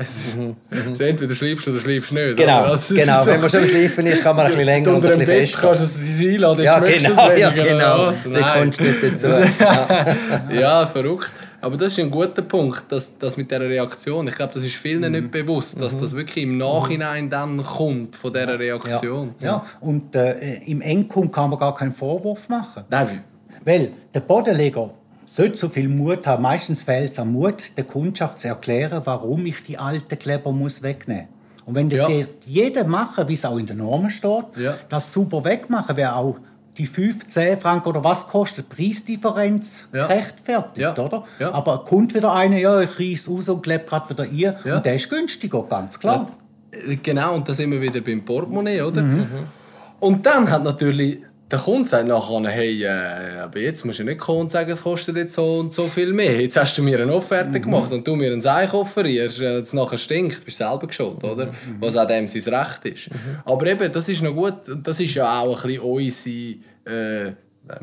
[0.71, 2.37] Also entweder schleifst du oder schleifst nicht.
[2.37, 2.75] Genau, genau.
[3.21, 5.25] so wenn man schon schliffen ist, kann man ein bisschen länger und Unter ein dem
[5.27, 5.67] bisschen Bett fester.
[5.67, 7.97] kannst du es einladen, Ja, dann genau, ja, genau.
[8.07, 8.23] was?
[8.23, 8.59] Da Nein.
[8.59, 9.27] kommst du nicht dazu.
[9.59, 10.49] Ja.
[10.51, 11.31] ja, verrückt.
[11.61, 14.75] Aber das ist ein guter Punkt, dass, dass mit dieser Reaktion, ich glaube, das ist
[14.75, 15.11] vielen Mhm.
[15.19, 19.35] nicht bewusst, dass das wirklich im Nachhinein dann kommt von dieser Reaktion.
[19.41, 22.83] Ja, und äh, im Endkunden kann man gar keinen Vorwurf machen.
[22.89, 23.23] Nein,
[23.65, 24.89] Weil der Bodenleger
[25.25, 26.41] sollte so viel Mut haben.
[26.43, 30.81] Meistens fehlt es am Mut, der Kundschaft zu erklären, warum ich die alten Kleber muss
[30.81, 31.67] wegnehmen muss.
[31.67, 32.09] Und wenn das Ja.
[32.09, 34.75] je- jeder machen, wie es auch in den Normen steht, Ja.
[34.87, 36.37] das super wegmachen, wäre auch
[36.79, 40.07] die 15 Franken oder was kostet Preisdifferenz Ja.
[40.07, 40.97] gerechtfertigt, Ja.
[40.97, 41.25] oder?
[41.39, 41.51] Ja.
[41.53, 44.55] Aber kommt wieder einer, ja, ich reiss raus und klebe gerade wieder ein.
[44.65, 44.77] Ja.
[44.77, 46.27] Und der ist günstiger, ganz klar.
[46.71, 49.03] Äh, Genau, und da sind wir wieder beim Portemonnaie, oder?
[49.99, 54.19] Und dann hat natürlich der Kunde sagt nachher, hey, äh, aber jetzt musst du nicht
[54.19, 56.39] kommen und sagen, es kostet jetzt so und so viel mehr.
[56.39, 59.73] Jetzt hast du mir eine Offerte gemacht und du mir einen Seich offerierst, äh, jetzt
[59.73, 61.51] nachher stinkt, bist du selber schuld, oder?
[61.79, 63.09] Was auch dem sein Recht ist.
[63.45, 67.31] Aber eben, das ist noch gut, und das ist ja auch ein bisschen unsere äh,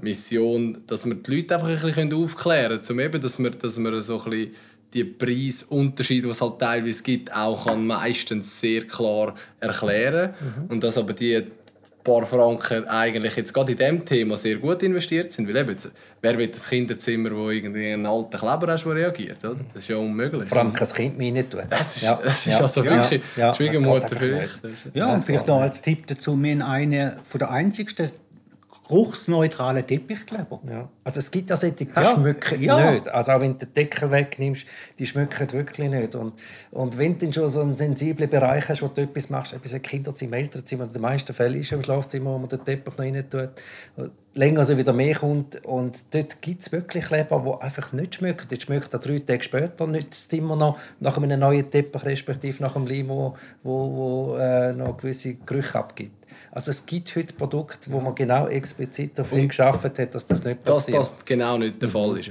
[0.01, 3.79] Mission, dass wir die Leute einfach ein bisschen aufklären können, zum eben, dass wir, dass
[3.79, 4.55] wir so ein bisschen
[4.95, 10.35] die Preisunterschiede, die es halt teilweise gibt, auch kann meistens sehr klar erklären
[10.69, 11.45] und dass aber die
[12.07, 15.49] paar Franken eigentlich jetzt gerade in diesem Thema sehr gut investiert sind.
[15.49, 15.91] Weil eben, jetzt,
[16.23, 19.45] wer will das Kinderzimmer, wo irgendwie einen alten Kleber hast, der reagiert?
[19.45, 19.57] Oder?
[19.75, 20.49] Das ist ja unmöglich.
[20.49, 21.63] Vor allem kann das Kind mir nicht tun.
[21.69, 24.63] das ist, Ja, das ist ja, also ja, wirklich ja, die Schwiegermutter einfach vielleicht.
[24.95, 28.11] Ja, und vielleicht noch als Tipp dazu, wir haben einen von der einzigsten
[28.89, 30.61] geruchsneutralen Teppichkleber.
[30.69, 30.89] Ja.
[31.05, 32.91] Also es gibt ja solche, die Ja, schmecken ja.
[32.93, 33.09] nicht.
[33.09, 34.67] Also auch wenn du den Deckel wegnimmst,
[34.99, 36.15] die schmecken wirklich nicht.
[36.15, 36.35] Und,
[36.71, 39.75] und wenn du dann schon so einen sensiblen Bereich hast, wo du etwas machst, etwas
[39.75, 42.97] ein Kinderzimmer, Elternzimmer, in den meisten Fällen ist es im Schlafzimmer, wo man den Teppich
[42.97, 43.51] noch rein tut,
[44.35, 45.65] länger so wieder mehr kommt.
[45.65, 48.47] Und dort gibt es wirklich Kleber, die einfach nicht schmecken.
[48.51, 52.63] Jetzt schmeckt er drei Tage später nicht das Zimmer noch nach einem neuen Teppich, respektive
[52.63, 56.26] nach einem Leim, wo, wo, wo äh, noch gewisse Gerüche abgibt.
[56.57, 60.61] Also es gibt heute Produkte, wo man genau explizit dafür geschaffen hat, dass das nicht
[60.65, 60.97] dass passiert.
[60.97, 62.31] das genau nicht der Fall ist.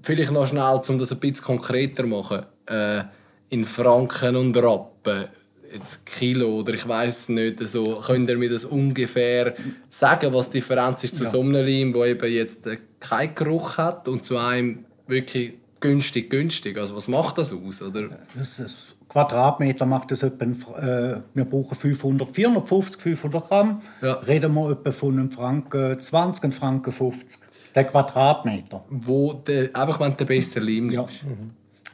[0.00, 2.46] Vielleicht noch schnell, um das ein bisschen konkreter zu machen.
[2.64, 3.02] Äh,
[3.50, 5.26] in Franken und Rappen,
[5.70, 9.54] jetzt Kilo oder ich weiß nicht, so, könnt ihr mir das ungefähr
[9.90, 13.76] sagen, was die Differenz ist zu so einem Leim, der eben jetzt äh, keinen Geruch
[13.76, 16.78] hat und zu einem wirklich günstig, günstig.
[16.78, 17.82] Also was macht das aus?
[17.82, 18.18] Oder?
[18.34, 20.44] Das ist Quadratmeter macht das etwa,
[20.78, 23.82] äh, wir brauchen 500, 450, 500 Gramm.
[24.00, 24.14] Ja.
[24.14, 27.40] Reden wir etwa von einem Franken 20, einem Franken 50.
[27.74, 28.84] Der Quadratmeter.
[28.90, 31.00] Wo der, einfach wenn du den besseren Leim Ja.
[31.00, 31.24] nimmst.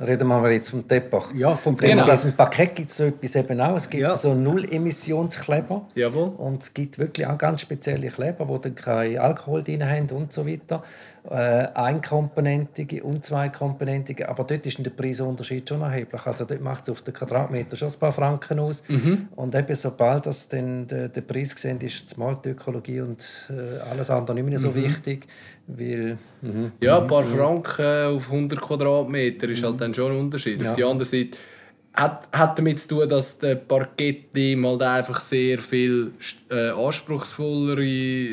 [0.00, 1.24] Reden wir mal jetzt vom Teppich.
[1.34, 1.90] Ja, vom Genau.
[1.92, 2.06] Genau.
[2.06, 3.74] Das im Paket gibt es so etwas eben auch.
[3.76, 4.10] Es gibt Ja.
[4.16, 5.88] so Null-Emissionskleber.
[5.96, 6.28] Jawohl.
[6.38, 10.32] Und es gibt wirklich auch ganz spezielle Kleber, die dann keinen Alkohol drin haben und
[10.32, 10.84] so weiter.
[11.30, 14.30] Äh, einkomponentige und zweikomponentige.
[14.30, 16.24] Aber dort ist der Preisunterschied schon erheblich.
[16.24, 18.82] Also dort macht es auf den Quadratmeter schon ein paar Franken aus.
[18.88, 19.28] Mhm.
[19.36, 24.08] Und eben sobald das der, der Preis gesehen ist, zumal die Ökologie und äh, alles
[24.08, 24.74] andere nicht mehr so Mhm.
[24.76, 25.26] wichtig.
[25.66, 26.72] Weil, mhm.
[26.80, 30.66] Ja, ein paar Franken auf 100 Quadratmeter ist halt dann schon ein Unterschied.
[30.66, 31.36] Auf die andere Seite
[31.92, 36.12] hat, hat damit zu tun, dass der Parkettleim halt einfach sehr viel
[36.50, 38.28] äh, anspruchsvollere äh,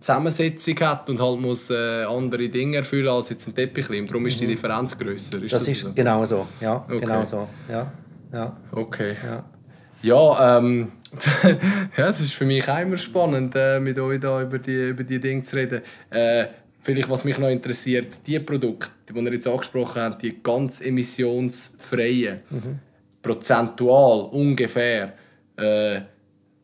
[0.00, 4.06] Zusammensetzung hat und halt muss äh, andere Dinge erfüllen als jetzt ein Teppichleim.
[4.06, 5.42] Darum ist die Differenz grösser.
[5.42, 5.92] Ist das, das, ist so?
[5.94, 6.46] genau so.
[6.60, 7.00] Ja, Okay.
[7.00, 7.48] genau so.
[7.68, 7.92] Ja,
[8.32, 9.14] ja, Okay.
[9.24, 9.44] ja.
[10.02, 10.92] Ja, ähm,
[11.96, 15.04] ja, es ist für mich auch immer spannend, äh, mit euch da über die, über
[15.04, 15.82] die Dinge zu reden.
[16.08, 16.46] Äh,
[16.80, 22.40] vielleicht, was mich noch interessiert, die Produkte, die ihr jetzt angesprochen habt, die ganz emissionsfreien,
[23.20, 25.12] prozentual ungefähr,
[25.56, 26.00] äh,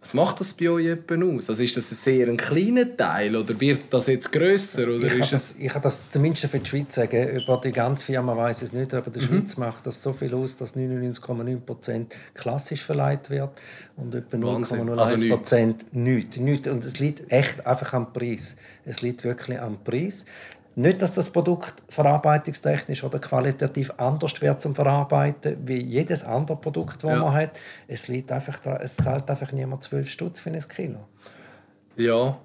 [0.06, 1.48] was macht das bei euch aus?
[1.50, 5.12] Also ist das ein sehr ein kleiner Teil oder wird das jetzt grösser oder Ich
[5.14, 7.28] kann, ist es das, ich kann das zumindest für die Schweiz sagen.
[7.30, 9.24] Über die ganze Firma weiß ich es nicht, aber die Mhm.
[9.24, 13.50] Schweiz macht das so viel aus, dass 99,9% klassisch verleiht wird
[13.96, 14.88] und etwa Wahnsinn.
[14.88, 15.24] 0,01% Also
[15.92, 16.36] nichts.
[16.36, 16.68] Nichts.
[16.68, 18.56] Und es liegt echt einfach am Preis.
[18.84, 20.24] Es liegt wirklich am Preis.
[20.78, 27.02] Nicht, dass das Produkt verarbeitungstechnisch oder qualitativ anders wird zum Verarbeiten wie jedes andere Produkt,
[27.02, 27.18] das Ja.
[27.18, 27.58] man hat.
[27.88, 30.98] Es, liegt einfach daran, es zahlt einfach niemand 12 Stutz für ein Kilo.
[31.96, 32.36] Ja.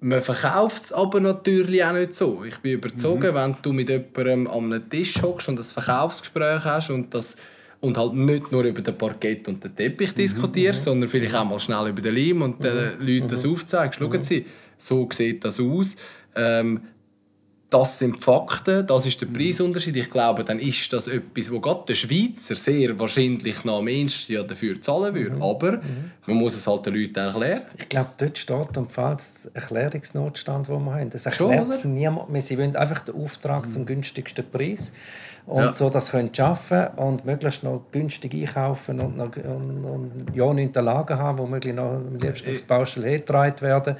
[0.00, 2.44] Man verkauft es aber natürlich auch nicht so.
[2.44, 6.88] Ich bin überzogen, wenn du mit jemandem an einem Tisch hockst und ein Verkaufsgespräch hast
[6.90, 7.36] und das
[7.80, 11.58] und halt nicht nur über den Parkett und den Teppich diskutierst, sondern vielleicht auch mal
[11.58, 13.98] schnell über den Leim und den Leuten das aufzeigst.
[13.98, 14.46] Schauen Sie,
[14.78, 15.96] so sieht das aus.
[16.34, 16.80] Ähm,
[17.70, 19.96] das sind die Fakten, das ist der Preisunterschied.
[19.96, 24.32] Ich glaube, dann ist das etwas, wo gerade der Schweizer sehr wahrscheinlich noch am ehesten
[24.34, 25.36] ja dafür zahlen würde.
[25.42, 25.80] Aber
[26.26, 27.62] man muss es halt den Leuten erklären.
[27.76, 29.20] Ich glaube, dort steht und fällt
[29.54, 31.10] der Erklärungsnotstand, den wir haben.
[31.10, 31.88] Das Schon, erklärt oder?
[31.88, 32.42] niemand mehr.
[32.42, 34.92] Sie wollen einfach den Auftrag zum günstigsten Preis
[35.46, 35.74] und Ja.
[35.74, 40.74] so das können schaffen und möglichst noch günstig einkaufen und, noch, und, und ja nicht
[40.76, 43.96] Lagen haben, wo möglichst noch am liebsten aufs Baustelle hergetragen werden.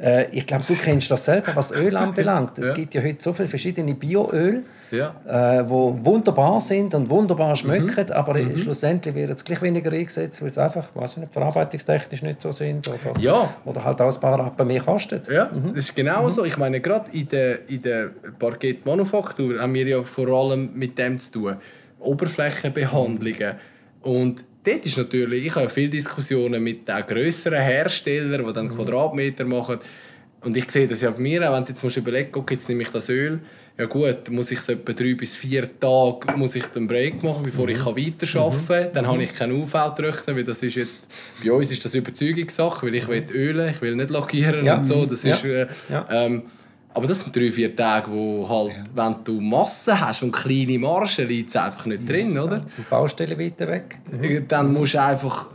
[0.00, 2.58] Äh, ich glaube, du kennst das selber, was Öl anbelangt.
[2.58, 2.74] Es Ja.
[2.74, 5.14] gibt ja heute so viele verschiedene Bioöl, Ja.
[5.26, 8.12] äh, wo wunderbar sind und wunderbar schmecken, Mhm.
[8.12, 12.40] aber schlussendlich wird es gleich weniger eingesetzt, weil es einfach, weiß ich nicht, verarbeitungstechnisch nicht
[12.40, 13.48] so sind oder, Ja.
[13.64, 15.28] oder halt auch ein paar Rappen mehr kostet.
[15.30, 16.44] Ja, das ist genau so.
[16.44, 21.18] Ich meine, gerade in der, in der Parkettmanufaktur haben wir ja vor allem mit dem
[21.18, 21.56] zu tun.
[22.00, 23.54] Oberflächenbehandlungen.
[24.02, 29.44] Und dort ist natürlich, ich habe viele Diskussionen mit den grösseren Herstellern, die dann Quadratmeter
[29.44, 29.78] machen.
[30.40, 32.82] Und ich sehe das ja bei mir auch, wenn du jetzt musst überlegen jetzt nehme
[32.82, 33.40] ich das Öl,
[33.76, 37.44] ja gut, muss ich es etwa drei bis vier Tage muss ich den Break machen,
[37.44, 38.92] bevor ich weiterarbeiten kann.
[38.92, 41.00] Dann habe ich keinen UV-Trockner, weil das ist jetzt,
[41.44, 44.76] bei uns ist das Überzeugungssache, weil ich will ölen, ich will nicht lackieren Ja.
[44.78, 45.06] und so.
[45.06, 45.34] Das Ja.
[45.36, 46.06] ist, äh, Ja.
[46.10, 46.42] ähm,
[46.98, 51.26] aber das sind drei, vier Tage, wo halt, wenn du Masse hast und kleine Margen,
[51.28, 52.64] liegt es einfach nicht drin, oder?
[52.76, 53.98] Die Baustelle weiter weg.
[54.22, 55.46] Äh, Dann musst du einfach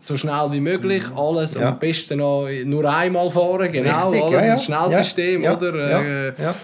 [0.00, 1.68] so schnell wie möglich alles Ja.
[1.68, 4.52] am besten noch nur einmal fahren, genau, Richtig, alles ja, ja.
[4.54, 5.90] ein Schnellsystem, Ja, oder?
[5.90, 6.54] ja, Äh, ja.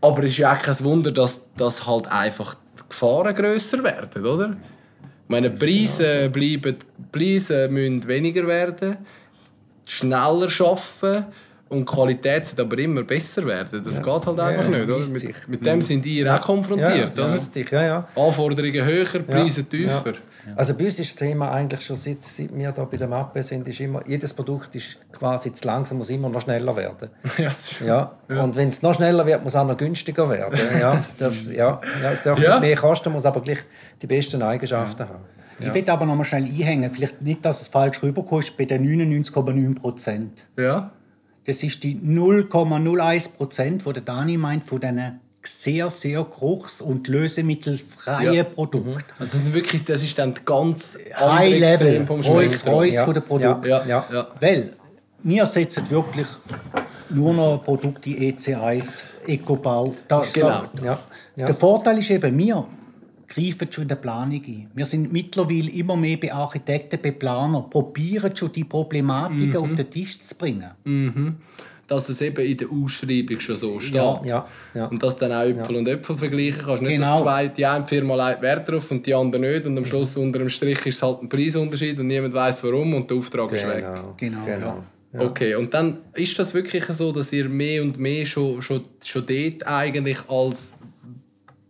[0.00, 4.24] Aber es ist ja auch kein Wunder, dass, dass halt einfach die Gefahren grösser werden,
[4.24, 4.50] oder?
[5.24, 8.96] Ich meine, die Preise, bleiben, die Preise müssen weniger werden,
[9.84, 11.26] schneller arbeiten
[11.70, 13.82] und die Qualität sollte aber immer besser werden.
[13.84, 15.28] Das geht halt einfach das nicht, sich.
[15.48, 17.38] Mit, mit dem sind die auch konfrontiert, Ja, das oder?
[17.38, 18.08] sich, ja, ja.
[18.16, 20.12] Anforderungen höher, Preise tiefer.
[20.12, 20.52] Ja.
[20.56, 23.42] Also bei uns ist das Thema eigentlich schon seit, seit wir da bei der Mappe
[23.42, 27.10] sind, ist immer, jedes Produkt ist quasi zu langsam, muss immer noch schneller werden.
[27.84, 28.42] Ja, Ja.
[28.42, 30.58] Und wenn es noch schneller wird, muss es auch noch günstiger werden.
[30.80, 32.60] Ja, das, ja, ja, es darf Ja.
[32.60, 33.58] nicht mehr kosten, muss aber gleich
[34.00, 35.24] die besten Eigenschaften haben.
[35.60, 38.84] Ich will aber noch mal schnell einhängen, vielleicht nicht, dass es falsch rüberkommt, bei den
[38.86, 40.46] 99,9 Prozent.
[40.56, 40.92] ja.
[41.48, 47.08] Das ist die 0,01 Prozent, wo der Dani meint, von diesen sehr, sehr geruchs- und
[47.08, 48.44] lösemittelfreien Ja.
[48.44, 48.96] Produkten.
[49.18, 52.06] Also das, sind wirklich, das ist dann ganz High Level.
[52.66, 53.04] Royce Ja.
[53.06, 53.66] von den Produkten.
[53.66, 54.04] Ja, Ja.
[54.12, 54.26] ja.
[54.38, 54.74] Weil
[55.22, 56.26] wir setzen wirklich
[57.08, 59.94] nur noch Produkte EC1, Ecobau.
[60.06, 60.64] Das Genau.
[60.84, 60.98] Ja.
[61.34, 62.66] Der Vorteil ist eben, wir
[63.28, 64.70] greifen schon in der Planung ein.
[64.74, 69.56] Wir sind mittlerweile immer mehr bei Architekten, bei Planern, probieren schon die Problematiken Mhm.
[69.56, 71.36] auf den Tisch zu bringen.
[71.86, 73.94] dass es eben in der Ausschreibung schon so steht.
[73.94, 74.86] Ja, ja, ja.
[74.88, 76.82] Und dass dann auch Äpfel und Äpfel vergleichen kannst.
[76.82, 77.12] Nicht, Genau.
[77.14, 79.64] dass zwei, die eine Firma legt Wert drauf und die andere nicht.
[79.64, 82.92] Und am Schluss unter dem Strich ist es halt ein Preisunterschied und niemand weiß warum
[82.92, 83.86] und der Auftrag ist weg.
[84.18, 85.20] Genau, Genau, ja.
[85.20, 89.24] Okay, und dann ist das wirklich so, dass ihr mehr und mehr schon, schon, schon
[89.26, 90.78] dort eigentlich als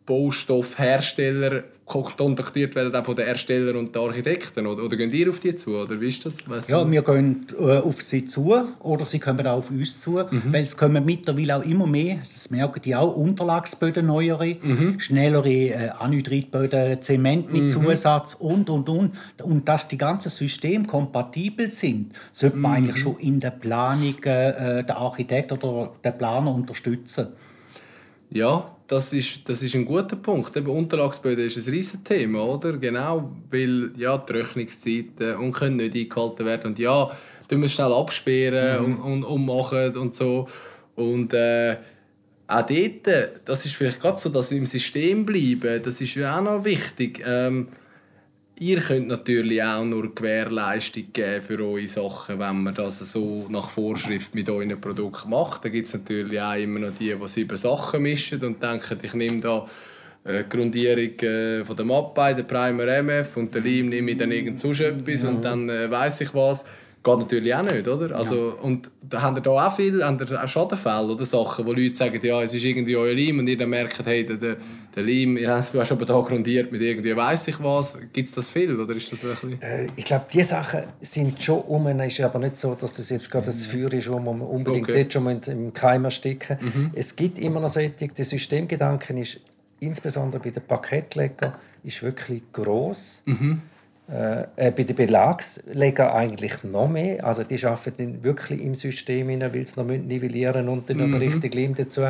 [0.09, 4.67] Baustoffhersteller kontaktiert werden auch von den Erstellern und den Architekten?
[4.67, 5.77] Oder, oder gehen ihr auf die zu?
[5.77, 6.49] Oder wie ist das?
[6.49, 6.93] Weiss Ja, nicht.
[6.93, 10.77] wir gehen äh, auf sie zu oder sie kommen auch auf uns zu, weil es
[10.77, 14.57] kommen mittlerweile auch immer mehr, das merken die auch, Unterlagsböden neuere,
[14.99, 19.13] schnellere äh, Anhydritböden, Zement mit Zusatz und, und, und.
[19.43, 24.85] Und dass die ganzen Systeme kompatibel sind, sollte man eigentlich schon in der Planung äh,
[24.85, 27.29] der Architekt oder der Planer unterstützen.
[28.31, 30.57] Ja, das ist, das ist ein guter Punkt.
[30.57, 32.73] Eben, Unterlagsböden ist ein riesen Thema, oder?
[32.79, 36.69] Genau, weil ja, die Rechnungszeiten und können nicht eingehalten werden.
[36.69, 37.11] Und ja,
[37.49, 40.49] tun wir schnell absperren und, und ummachen und so.
[40.97, 41.77] Und äh,
[42.47, 46.39] auch dort, das ist vielleicht gerade so, dass wir im System bleiben, das ist ja
[46.39, 47.23] auch noch wichtig.
[47.27, 47.69] Ähm,
[48.61, 53.71] Ihr könnt natürlich auch nur Gewährleistung geben für eure Sachen, wenn man das so nach
[53.71, 55.65] Vorschrift mit euren Produkten macht.
[55.65, 59.15] Da gibt es natürlich auch immer noch die, die sieben Sachen mischen und denken, ich
[59.15, 59.69] nehme da
[60.25, 64.19] äh, die Grundierung äh, von der Mappe, den Primer MF und den Leim nehme ich
[64.19, 66.65] dann irgend sonst etwas und dann äh, weiss ich was.
[67.05, 68.17] Geht natürlich auch nicht, oder?
[68.17, 71.73] Also, Und da habt ihr da auch viel habt ihr auch Schadenfälle oder Sachen, wo
[71.73, 74.57] Leute sagen, ja, es ist irgendwie euer Leim und ihr dann merkt, hey, der, der,
[74.95, 77.97] der Leim, ihr habt, du hast aber da grundiert mit irgendwie weiss ich was.
[78.13, 79.63] Gibt es das viel oder ist das wirklich...
[79.63, 81.87] Äh, Ich glaube, diese Sachen sind schon um.
[81.87, 84.89] Es ist aber nicht so, dass das jetzt gerade das Feuer ist, wo man unbedingt
[84.89, 85.07] Okay.
[85.09, 86.59] schon im Keim ersticken
[86.95, 88.09] Es gibt immer noch solche.
[88.09, 89.41] Der Systemgedanke ist
[89.81, 93.23] insbesondere bei den Paketlegern ist wirklich gross.
[93.27, 93.33] Äh,
[94.09, 97.25] äh, bei den Belagslegern eigentlich noch mehr.
[97.25, 101.15] Also die arbeiten wirklich im System, weil sie noch müssen nivellieren und dann noch den
[101.15, 102.09] richtigen Leim dazu.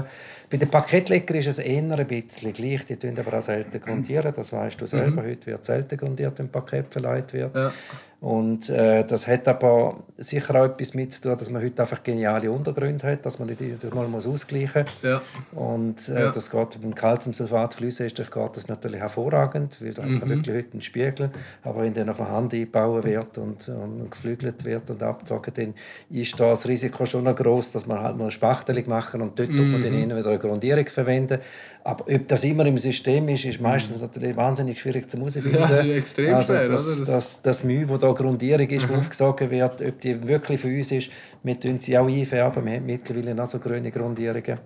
[0.50, 2.86] Bei den Paketlegern ist es eher ein bisschen gleich.
[2.86, 4.32] Die tun aber auch selten grundieren.
[4.34, 5.22] Das weißt du selber.
[5.22, 7.54] Heute wird selten grundiert, wenn Paket verleiht wird.
[7.54, 7.70] Ja.
[8.20, 12.02] Und äh, das hat aber sicher auch etwas mit zu tun, dass man heute einfach
[12.02, 15.08] geniale Untergründe hat, dass man nicht jedes Mal muss ausgleichen muss.
[15.08, 15.22] Ja.
[15.52, 16.30] Und äh, Ja.
[16.32, 20.72] das geht beim Calciumsulfat Flüssigester geht das natürlich hervorragend, weil da hat man wirklich heute
[20.72, 21.30] einen Spiegel.
[21.62, 25.74] Aber wenn der noch von Hand eingebaut wird und, und geflügelt wird und abgezogen, dann
[26.10, 29.38] ist da das Risiko schon noch groß, dass man halt mal eine Spachtelung machen und
[29.38, 31.38] dort tut man dann innen wieder eine Grundierung verwenden.
[31.84, 35.54] Aber ob das immer im System ist, ist meistens natürlich wahnsinnig schwierig zu herausfinden.
[35.54, 36.98] Ja, das ist extrem also schwer, das, oder?
[37.06, 40.68] Das- Das, das Mühe, wo da Grundierung ist, wo aufgesogen wird, ob die wirklich für
[40.68, 41.10] uns ist,
[41.42, 42.64] wir tun sie auch einfärben.
[42.64, 44.58] Wir haben mittlerweile auch so grüne Grundierungen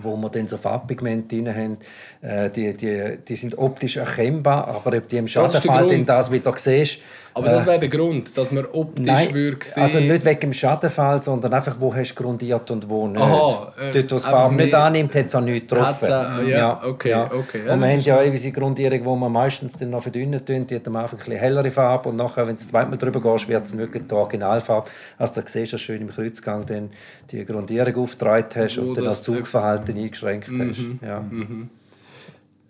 [0.00, 1.76] wo wir dann so Farbpigmente drin haben,
[2.22, 6.54] äh, die, die, die sind optisch erkennbar, aber ob die im Schadenfall dann das wieder
[6.56, 7.00] siehst,
[7.32, 10.52] Aber das wäre der Grund, dass man optisch Nein, würde sehen also nicht wegen dem
[10.52, 13.20] Schadenfall, sondern einfach, wo hast du grundiert und wo nicht.
[13.20, 16.12] Aha, äh, Dort, wo einfach Farbe nicht annimmt, hat es auch nichts getroffen.
[16.12, 17.66] auch- ja, okay, okay.
[17.66, 20.66] Ja, und wir haben ja auch diese Grundierung, die wir meistens dann noch verdünnen tun,
[20.66, 23.48] die hat am Anfang ein bisschen hellere Farbe und nachher, wenn du zweimal drüber gehst,
[23.48, 24.90] wird es wirklich die Originalfarbe.
[25.18, 26.90] Also da siehst du schön im Kreuzgang, dann
[27.30, 30.80] die Grundierung aufgetragen hast Wo und dann das- Zugverhalten eingeschränkt hast.
[31.06, 31.24] Ja.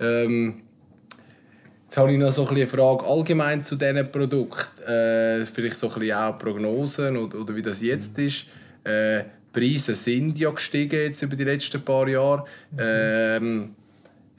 [0.01, 0.63] Ähm,
[1.91, 4.89] jetzt habe ich noch so eine Frage allgemein zu diesen Produkten.
[4.89, 8.45] Äh, vielleicht so ein auch Prognosen oder, oder wie das jetzt ist.
[8.85, 12.45] Äh, Preise sind ja gestiegen jetzt über die letzten paar Jahre.
[12.79, 13.75] Ähm,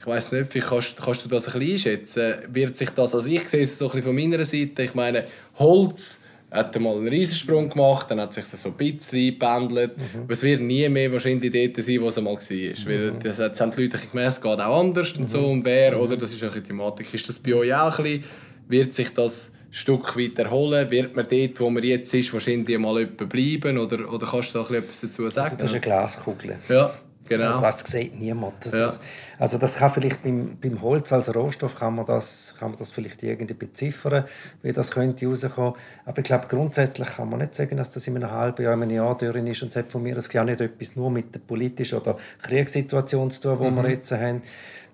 [0.00, 2.34] ich weiß nicht, vielleicht kannst, kannst du das ein bisschen einschätzen.
[2.54, 5.24] Wird sich das, also ich sehe es so ein bisschen von meiner Seite, ich meine,
[5.58, 6.20] Holz
[6.52, 9.92] hat mal einen Riesensprung gemacht, dann hat sich so ein bisschen eingependelt.
[10.22, 12.86] Aber es wird nie mehr wahrscheinlich dort sein, wo es einmal war.
[12.86, 15.98] Weil das, das haben die Leute gemerkt, es geht auch anders und so und wer,
[15.98, 16.16] oder?
[16.16, 17.12] Das ist eine Thematik.
[17.14, 18.24] Ist das bei euch auch ein bisschen,
[18.68, 20.90] wird sich das ein Stück weit erholen?
[20.90, 23.78] Wird man dort, wo man jetzt ist, wahrscheinlich mal bleiben?
[23.78, 25.44] Oder, oder kannst du da etwas dazu sagen?
[25.46, 26.56] Also das ist eine Glaskugel.
[26.68, 26.94] ja,
[27.28, 27.60] genau.
[27.60, 28.54] Das sieht niemand.
[28.66, 28.78] Das, Ja.
[28.86, 29.00] das,
[29.38, 32.92] also das kann vielleicht beim, beim Holz als Rohstoff kann man das, kann man das
[32.92, 34.24] vielleicht irgendwie beziffern,
[34.62, 35.74] wie das könnte rauskommen.
[36.04, 38.82] Aber ich glaube, grundsätzlich kann man nicht sagen, dass das in einem halben Jahr, in
[38.82, 39.62] einem Jahr durch ist.
[39.62, 43.30] Und es hat von mir aus auch nicht etwas nur mit der politischen oder Kriegssituation
[43.30, 43.76] zu tun, die Mhm.
[43.82, 44.42] wir jetzt haben.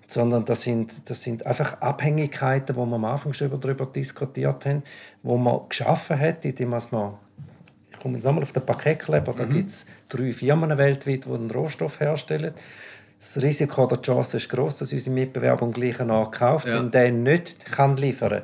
[0.07, 4.81] Sondern das sind, das sind einfach Abhängigkeiten, die wir am Anfang schon darüber diskutiert haben,
[5.21, 6.81] wo man geschaffen hat, indem man
[7.99, 9.33] ich komme nochmal auf den Paketkleber.
[9.33, 9.37] Mhm.
[9.37, 12.53] Da gibt es drei Firmen weltweit, die einen Rohstoff herstellen.
[13.19, 16.67] Das Risiko die Chance ist groß, dass unsere Mitbewerber am gleichen Ort kauft.
[16.67, 16.79] Ja.
[16.79, 18.41] Wenn der nicht kann liefern kann,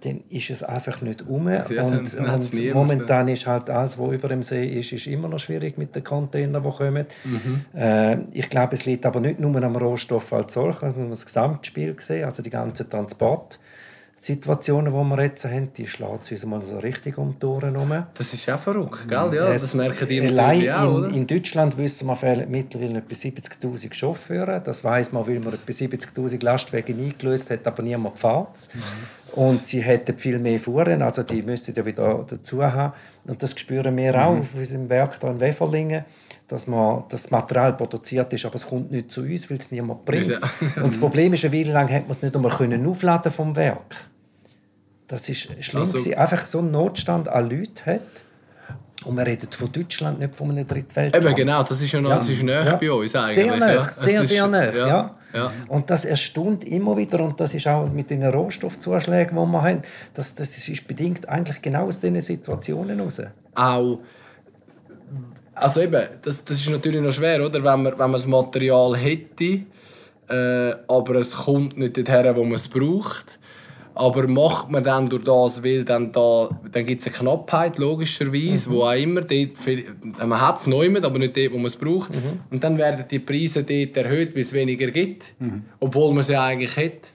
[0.00, 1.46] dann ist es einfach nicht um.
[1.46, 5.40] dann- und und momentan ist halt alles, was über dem See ist, ist immer noch
[5.40, 7.06] schwierig mit den Containern, die kommen.
[7.24, 7.64] Mhm.
[7.78, 11.26] Äh, ich glaube, es liegt aber nicht nur am Rohstoff als solcher, man muss das
[11.26, 13.58] Gesamtspiel sehen, also die ganzen Transport.
[14.20, 18.04] Situationen, die wir jetzt haben, die schlägt uns mal so richtig um die Ohren herum.
[18.14, 19.30] Das ist auch verrückt, gell?
[19.32, 21.08] Ja, das merken die natürlich auch, in, oder?
[21.10, 24.60] in Deutschland wissen wir fehlen mittlerweile etwa 70'000 Chauffeure.
[24.60, 28.68] Das weiss man, weil man etwa 70'000 Lastwagen eingelöst hat, aber niemand gefährt.
[29.32, 32.94] Und sie hätten viel mehr Fuhren, also die müssten ja wieder dazu haben.
[33.24, 36.04] Und das spüren wir auch auf unserem Werk hier in Weferlingen,
[36.48, 40.04] dass man das Material produziert ist, aber es kommt nicht zu uns, weil es niemand
[40.04, 40.28] bringt.
[40.28, 40.38] Ja.
[40.76, 43.54] Und das Problem ist, eine Weile lang hat man es nicht einmal können aufladen vom
[43.54, 43.94] Werk.
[45.06, 46.14] Das ist schlimm, Also- gewesen.
[46.14, 48.00] einfach so einen Notstand an Leuten hat.
[49.04, 51.14] Und wir reden von Deutschland, nicht von einem Drittwelt.
[51.14, 52.74] Eben, genau, das ist ja noch, das ist näher Ja.
[52.76, 53.34] bei uns eigentlich.
[53.36, 53.84] Sehr nah, ja.
[53.84, 54.48] sehr, ist- sehr.
[54.48, 54.74] Ja.
[54.88, 55.16] ja.
[55.32, 55.52] ja.
[55.68, 59.82] Und das erstaunt immer wieder, und das ist auch mit den Rohstoffzuschlägen, die wir haben,
[60.14, 63.22] das, das ist bedingt eigentlich genau aus diesen Situationen heraus.
[63.54, 64.00] auch
[65.60, 67.62] also eben, das, das ist natürlich noch schwer, oder?
[67.62, 69.60] Wenn man, wenn man das Material hätte,
[70.28, 73.38] äh, aber es kommt nicht dorthin, wo man es braucht.
[73.94, 78.70] Aber macht man dann durch das, weil dann, da, dann gibt es eine Knappheit, logischerweise,
[78.70, 79.50] wo auch immer, dort,
[80.24, 82.12] man hat es neu, aber nicht dort, wo man es braucht.
[82.48, 85.34] Und dann werden die Preise dort erhöht, weil es weniger gibt,
[85.80, 87.10] obwohl man es ja eigentlich hat.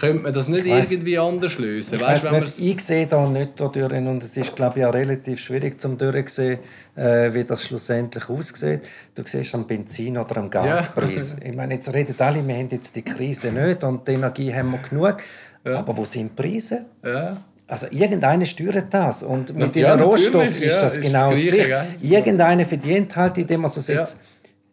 [0.00, 1.94] Könnte man das nicht weiss- irgendwie anders lösen?
[1.96, 4.84] Ich, weiss wenn nicht, ich sehe da nicht da durch und es ist glaube ich
[4.86, 6.58] auch relativ schwierig zum durchsehen,
[6.96, 8.82] äh, wie das schlussendlich aussieht.
[9.14, 11.36] Du siehst am Benzin oder am Gaspreis.
[11.44, 14.70] Ich meine, jetzt reden alle, wir haben jetzt die Krise nicht und die Energie haben
[14.72, 15.16] wir genug.
[15.64, 16.84] Aber wo sind die Preise?
[17.04, 17.36] ja.
[17.70, 21.40] Also irgendeiner steuert das und mit Ja, den Rohstoffen ist ja, das ist genau das
[21.42, 21.86] Gleiche?
[22.00, 23.96] Irgendeiner verdient halt, indem er es Ja.
[23.96, 24.16] jetzt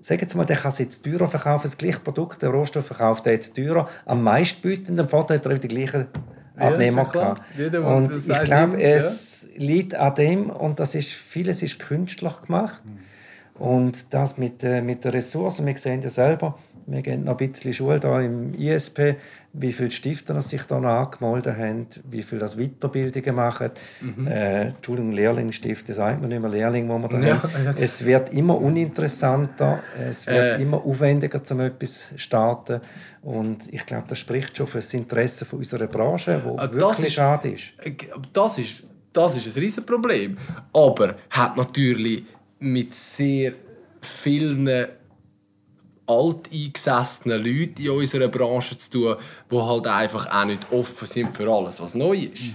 [0.07, 3.25] Sag jetzt mal, der kann es jetzt teurer verkaufen, das gleiche Produkt, der Rohstoff verkauft
[3.25, 6.05] er jetzt teurer, am meistbietenden Vorteil hat er die gleichen
[6.59, 7.41] Ja, Abnehmer ja gehabt.
[7.57, 12.39] Jeder, der Und ich glaube, es liegt an dem, und das ist, vieles ist künstlich
[12.43, 12.83] gemacht.
[13.55, 17.49] Und das mit, äh, mit den Ressourcen, wir sehen ja selber, wir gehen noch ein
[17.49, 19.15] bisschen Schule da im ISP,
[19.57, 23.71] wie viele Stifter sich da angemeldet haben, wie viele das Weiterbildungen machen.
[24.27, 27.23] Äh, Entschuldigung, Lehrlingstifte, sagt man nicht mehr Lehrling, wo man da Mhm.
[27.23, 27.75] Ja, haben.
[27.77, 30.61] Es wird immer uninteressanter, es wird Äh.
[30.61, 32.81] immer aufwendiger, um etwas zu starten.
[33.21, 37.07] Und ich glaube, das spricht schon für das Interesse von unserer Branche, wo das wirklich
[37.07, 37.73] ist- schade ist.
[38.33, 38.83] Das ist,
[39.13, 40.37] das ist ein riesen Problem.
[40.73, 42.25] Aber hat natürlich
[42.59, 43.53] mit sehr
[44.01, 44.67] vielen
[46.07, 49.15] alteingesessenen Leuten in unserer Branche zu tun,
[49.51, 52.53] die halt einfach auch nicht offen sind für alles, was neu ist.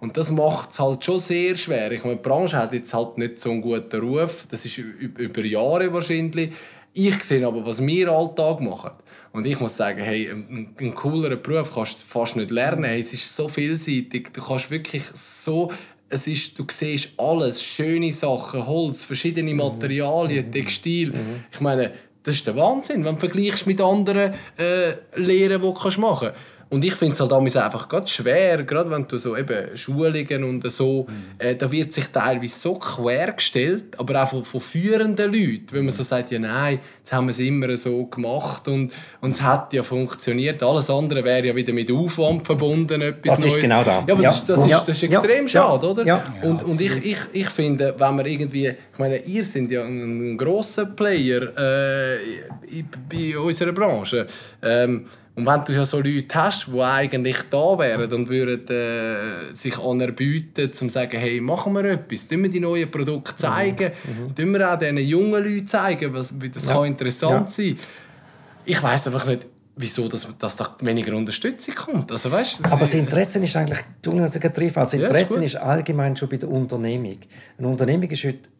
[0.00, 1.90] Und das macht es halt schon sehr schwer.
[1.90, 4.46] Ich meine, die Branche hat jetzt halt nicht so einen guten Ruf.
[4.48, 6.52] Das ist über Jahre wahrscheinlich.
[6.92, 8.92] Ich sehe aber, was wir Alltag machen.
[9.32, 12.84] Und ich muss sagen, hey, einen, cooleren Beruf kannst du fast nicht lernen.
[12.84, 14.28] Hey, es ist so vielseitig.
[14.32, 15.70] Du kannst wirklich so
[16.10, 21.12] es ist, du siehst alles, schöne Sachen, Holz, verschiedene Materialien, Textil.
[21.52, 21.92] Ich meine,
[22.28, 26.57] das ist der Wahnsinn, wenn du vergleichst mit anderen äh, Lehren, die du machen kannst.
[26.70, 30.44] Und ich finde es halt damals einfach gerade schwer, gerade wenn du so eben Schulungen
[30.44, 31.06] und so,
[31.38, 35.92] äh, da wird sich teilweise so quergestellt, aber auch von, von führenden Leuten, wenn man
[35.94, 39.72] so sagt, ja nein, jetzt haben wir es immer so gemacht und, und es hat
[39.72, 43.62] ja funktioniert, alles andere wäre ja wieder mit Aufwand verbunden, etwas Das ist Neues.
[43.62, 44.04] genau da.
[44.06, 44.28] Ja, aber Ja.
[44.30, 44.78] Das, das, Ja.
[44.78, 45.48] ist, das ist extrem Ja.
[45.48, 46.04] schade, oder?
[46.06, 46.24] Ja.
[46.42, 50.32] Und, und ich, ich, ich finde, wenn man irgendwie, ich meine, ihr seid ja ein,
[50.34, 52.18] ein grosser Player äh,
[53.10, 54.26] bei unserer Branche.
[54.62, 55.06] Ähm,
[55.38, 59.78] und wenn du ja so Leute hast, die eigentlich da wären und würden äh, sich
[59.78, 63.92] anerbieten, um zu sagen, hey, machen wir etwas, tun wir die neuen Produkte zeigen,
[64.34, 67.78] tun wir auch diesen jungen Leuten zeigen, was, das kann interessant sein.
[68.64, 72.10] Ich weiß einfach nicht, wieso dass, dass da weniger Unterstützung kommt.
[72.10, 75.44] Also, weißt, Aber das Interesse ist eigentlich, Entschuldigung, dass ich treffe, also Ja, ist Interesse
[75.44, 77.18] ist allgemein schon bei der Unternehmung.
[77.56, 78.50] Eine Unternehmung ist heute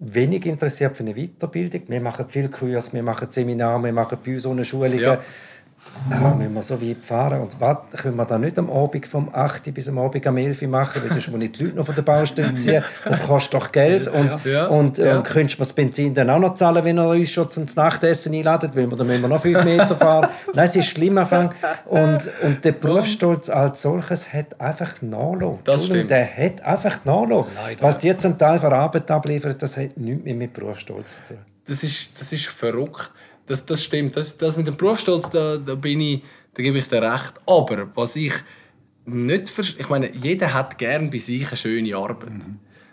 [0.00, 1.82] wenig interessiert für eine Weiterbildung.
[1.86, 4.98] Wir machen viel Kurs, wir machen Seminare, wir machen bei uns so eine Schulungen.
[4.98, 5.20] Ja.
[6.10, 7.40] Ah, müssen wir so weit fahren?
[7.40, 10.62] Und was, können wir da nicht am Abend vom 8 bis am Abend am 11
[10.62, 12.84] machen, weil sonst muss ich die Leute noch von der Baustelle ziehen.
[13.04, 14.08] Das kostet doch Geld.
[14.08, 14.66] Und, Ja.
[14.66, 15.16] und, Ja.
[15.18, 18.34] und könntest du das Benzin dann auch noch zahlen, wenn er uns schon zum Nachtessen
[18.34, 20.28] einladet, weil wir dann müssen wir noch 5 Meter fahren.
[20.54, 21.52] Nein, es ist schlimm Anfang.
[21.86, 25.58] Und, und der Berufsstolz als solches hat einfach nachgelassen.
[25.64, 26.10] Das stimmt.
[26.10, 27.46] Der hat einfach nachgelassen.
[27.80, 31.42] Was die zum Teil für Arbeit abliefern, das hat nichts mehr mit Berufsstolz zu tun.
[31.68, 33.12] das ist, das ist verrückt.
[33.46, 34.16] Das, das stimmt.
[34.16, 36.22] Das, das mit dem Berufsstolz, da, da bin ich,
[36.54, 37.34] da gebe ich dir recht.
[37.46, 38.32] Aber was ich
[39.04, 42.32] nicht verstehe, ich meine, jeder hat gern bei sich eine schöne Arbeit.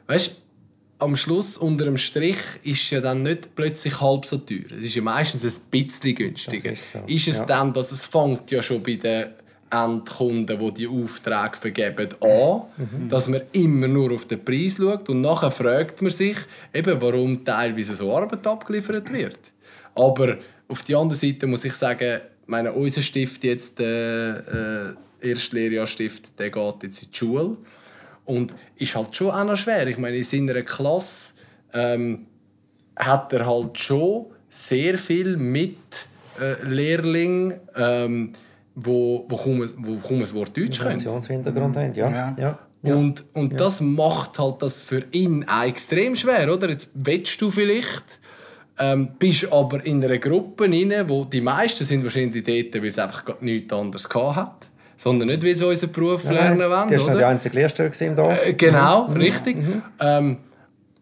[0.08, 0.36] Weißt
[0.99, 4.72] am Schluss, unter dem Strich, ist ja dann nicht plötzlich halb so teuer.
[4.78, 6.70] Es ist ja meistens ein bisschen günstiger.
[6.70, 7.45] Das ist so, ist es ja.
[7.45, 9.26] dann, dass es fängt ja schon bei den
[9.70, 13.10] Endkunden, die die Aufträge vergeben, an, Mhm.
[13.10, 16.38] dass man immer nur auf den Preis schaut und nachher fragt man sich,
[16.74, 19.39] eben, warum teilweise so Arbeit abgeliefert wird.
[19.96, 20.38] Aber
[20.68, 24.38] auf die andere Seite muss ich sagen, meine, unser Stift jetzt, äh,
[24.89, 27.58] äh, Erstlehrjahr stiftet, der geht jetzt in die Schule.
[28.26, 29.88] Und ist halt schon auch noch schwer.
[29.88, 31.34] Ich meine, in seiner Klasse
[31.74, 32.28] ähm,
[32.96, 35.78] hat er halt schon sehr viel mit
[36.39, 38.34] äh, Lehrlingen, ähm,
[38.76, 40.98] wo, wo, kaum, wo kaum ein Wort Deutsch können.
[40.98, 42.10] Migrationshintergrund haben, ja.
[42.10, 42.36] Ja.
[42.39, 42.60] ja.
[42.82, 42.96] ja.
[42.96, 46.70] Und, und das macht halt das für ihn auch extrem schwer, oder?
[46.70, 48.20] Jetzt willst du vielleicht,
[48.80, 52.99] ähm, bist aber in einer Gruppe rein, wo die meisten sind wahrscheinlich dort, weil es
[52.99, 54.67] einfach nichts anderes hat.
[54.95, 57.28] Sondern nicht, weil sie unseren Beruf lernen wollen, Das war noch die oder?
[57.28, 58.47] einzige Lehrstelle im Dorf.
[58.47, 59.57] Äh, Genau, richtig.
[59.99, 60.38] Ähm,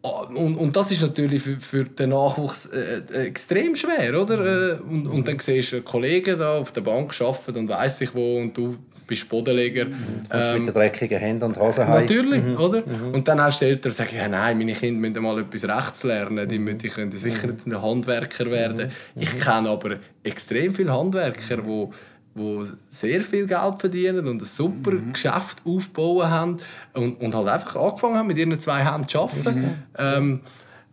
[0.01, 4.39] und, und das ist natürlich für, für den Nachwuchs äh, äh, extrem schwer, oder?
[4.39, 8.01] Äh, und, und dann siehst du einen Kollegen da auf der Bank arbeiten und weiss
[8.01, 8.77] ich wo und du
[9.11, 9.85] bist Bodenleger.
[10.29, 12.01] Kommst mit den dreckigen Händen und Hosen heim.
[12.01, 12.83] Natürlich, oder?
[13.13, 16.03] Und dann hast du Eltern, die sagen, ja, nein, meine Kinder müssen mal etwas rechts
[16.03, 18.89] lernen, die, müssen- die können sicher nicht ein Handwerker werden.
[19.15, 21.87] Ich kenne aber extrem viele Handwerker, die
[22.33, 26.57] wo sehr viel Geld verdienen und ein super Geschäft aufbauen haben
[26.93, 29.65] und, und halt einfach angefangen haben, mit ihren zwei Händen zu arbeiten.
[29.97, 30.39] Ähm,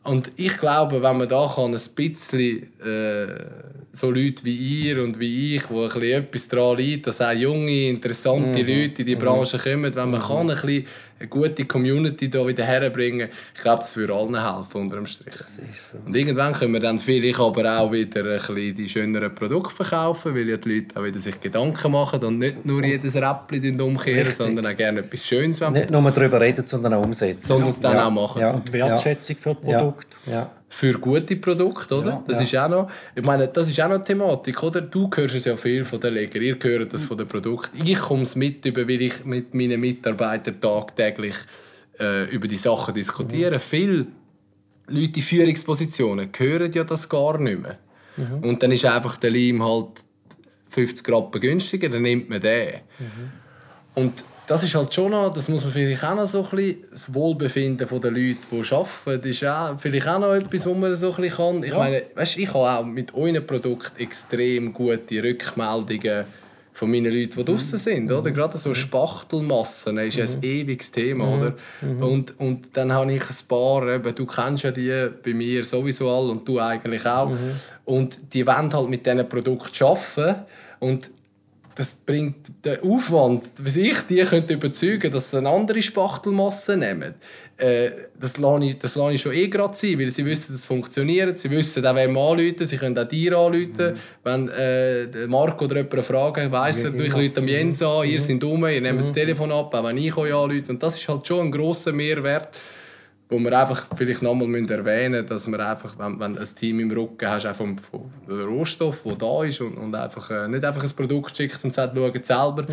[0.02, 3.26] und ich glaube, wenn man da kann, ein bisschen äh,
[3.92, 7.32] so Leute wie ihr und wie ich, wo ein bisschen etwas daran liegt, dass auch
[7.32, 10.86] junge, interessante Leute in die Branche kommen, wenn man kann, ein bisschen
[11.18, 15.34] eine gute Community da wieder herbringen, ich glaube, das würde allen helfen unter dem Strich.
[15.34, 15.98] ist so.
[16.06, 20.34] Und irgendwann können wir dann vielleicht aber auch wieder ein bisschen die schöneren Produkte verkaufen,
[20.34, 24.30] weil ja die Leute auch wieder sich Gedanken machen und nicht nur jedes Räppchen umkehren,
[24.30, 27.42] sondern auch gerne etwas Schönes Nicht nur darüber reden, sondern auch umsetzen.
[27.42, 28.06] sondern es dann Ja.
[28.06, 28.40] auch machen.
[28.42, 28.50] Ja.
[28.52, 29.78] Und die Wertschätzung für das Ja.
[29.78, 30.06] Produkt.
[30.26, 30.50] Ja.
[30.68, 32.10] Für gute Produkte, oder?
[32.10, 32.44] Ja, das ja.
[32.44, 34.82] ist auch noch, ich meine, das ist auch noch eine Thematik, oder?
[34.82, 37.86] Du hörst es ja viel von den Leger, ihr hört das von den Produkten.
[37.86, 41.34] Ich komme es mit, über, weil ich mit meinen Mitarbeitern tagtäglich
[41.98, 43.56] äh, über die Sachen diskutiere.
[43.56, 43.60] Mhm.
[43.60, 44.06] Viele
[44.88, 47.78] Leute in Führungspositionen hören ja das gar nicht mehr.
[48.16, 48.44] Mhm.
[48.44, 50.02] Und dann ist einfach der Leim halt
[50.70, 52.80] 50 Rappen günstiger, dann nimmt man den.
[52.98, 53.32] Mhm.
[53.94, 54.12] Und
[54.48, 57.14] das ist halt schon noch, das muss man vielleicht auch noch so ein bisschen, das
[57.14, 61.10] Wohlbefinden der Leute, die arbeiten, das ist auch vielleicht auch noch etwas, was man so
[61.12, 61.62] ein bisschen kann.
[61.62, 66.24] Ich meine, weißt, ich habe auch mit euren Produkten extrem gute Rückmeldungen
[66.72, 68.10] von meinen Leuten, die draußen sind.
[68.10, 68.30] Oder?
[68.30, 71.28] Gerade so Spachtelmassen ist ja ein ewiges Thema.
[71.28, 71.54] Oder?
[72.00, 76.08] Und, und dann habe ich ein paar, eben, du kennst ja die bei mir sowieso
[76.08, 77.36] alle und du eigentlich auch.
[77.84, 80.42] Und die wollen halt mit diesen Produkten arbeiten.
[80.78, 81.10] Und
[81.78, 87.14] das bringt den Aufwand, was ich die könnte überzeugen, dass sie eine andere Spachtelmasse nehmen.
[87.56, 90.62] Äh, das lasse ich, das lasse ich schon eh gerade sein, weil sie wissen, dass
[90.62, 91.38] es funktioniert.
[91.38, 92.66] Sie wissen auch, wem anrufen.
[92.66, 93.94] Sie können auch dir anrufen.
[94.24, 98.20] Wenn äh, Marco oder jemand eine Frage weiss er, ich rufe am Jens an, ihr
[98.20, 100.72] seid dumm, ihr nehmt das Telefon ab, auch wenn ich euch anrufe.
[100.72, 102.48] Und das ist halt schon ein grosser Mehrwert,
[103.28, 106.80] wo wir einfach vielleicht noch einmal erwähnen müssen, dass man einfach, wenn, wenn ein Team
[106.80, 110.64] im Rücken hast, auch vom, vom Rohstoff, der da ist und, und einfach, äh, nicht
[110.64, 112.64] einfach ein Produkt schickt und sagt, schaut selber.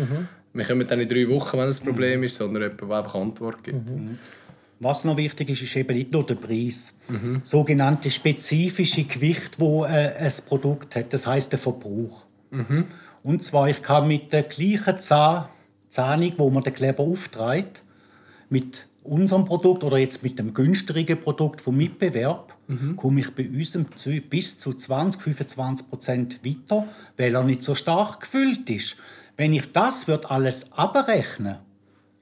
[0.54, 3.14] Wir kommen dann in drei Wochen, wenn es ein Problem ist, sondern jemand, der einfach
[3.14, 3.76] Antwort gibt.
[4.80, 6.98] Was noch wichtig ist, ist eben nicht nur der Preis.
[7.42, 12.24] Sogenannte spezifische Gewicht, wo äh, ein Produkt hat, das heißt der Verbrauch.
[13.22, 15.48] Und zwar, ich kann mit der gleichen Zahn,
[15.88, 17.82] Zahnung, wo man den Kleber auftreibt,
[18.48, 22.54] mit unserem Produkt oder jetzt mit dem günstigen Produkt vom Mitbewerb,
[22.96, 23.78] komme ich bei uns
[24.28, 26.86] bis zu 20, 25 Prozent weiter,
[27.16, 28.96] weil er nicht so stark gefüllt ist.
[29.36, 31.56] Wenn ich das wird alles abrechnen,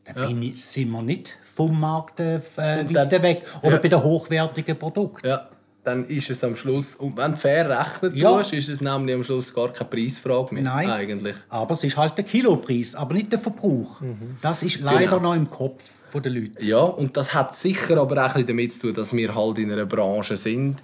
[0.05, 3.45] dann bin ich, sind wir nicht vom Markt äh, weiter weg.
[3.63, 3.81] Oder ja.
[3.81, 5.27] bei den hochwertigen Produkten.
[5.27, 5.49] Ja,
[5.85, 8.39] dann ist es am Schluss, und wenn du fair rechnen Ja.
[8.39, 10.63] tust, ist es nämlich am Schluss gar keine Preisfrage mehr.
[10.65, 10.89] Nein.
[10.91, 11.37] Eigentlich.
[11.51, 14.01] Aber es ist halt der Kilopreis, aber nicht der Verbrauch.
[14.01, 14.37] Mhm.
[14.41, 15.21] Das ist leider Genau.
[15.31, 16.65] noch im Kopf der Leute.
[16.65, 19.59] Ja, und das hat sicher aber auch ein bisschen damit zu tun, dass wir halt
[19.59, 20.77] in einer Branche sind,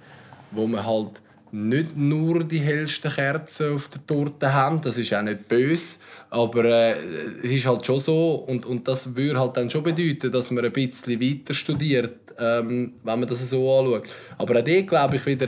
[0.51, 1.21] wo man halt
[1.53, 4.81] nicht nur die hellsten Kerzen auf der Torte haben.
[4.81, 5.97] Das ist auch nicht böse,
[6.29, 6.95] aber äh,
[7.43, 10.65] es ist halt schon so und, und das würde halt dann schon bedeuten, dass man
[10.65, 14.03] ein bisschen weiter studiert, ähm, wenn man das so anschaut.
[14.37, 15.47] Aber auch dort glaube ich wieder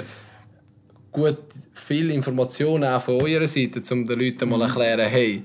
[1.11, 1.37] gut
[1.73, 5.43] viel Informationen auch von eurer Seite, um den Leuten mal erklären, hey,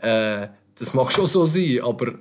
[0.00, 0.48] äh,
[0.78, 2.12] das mag schon so sein, aber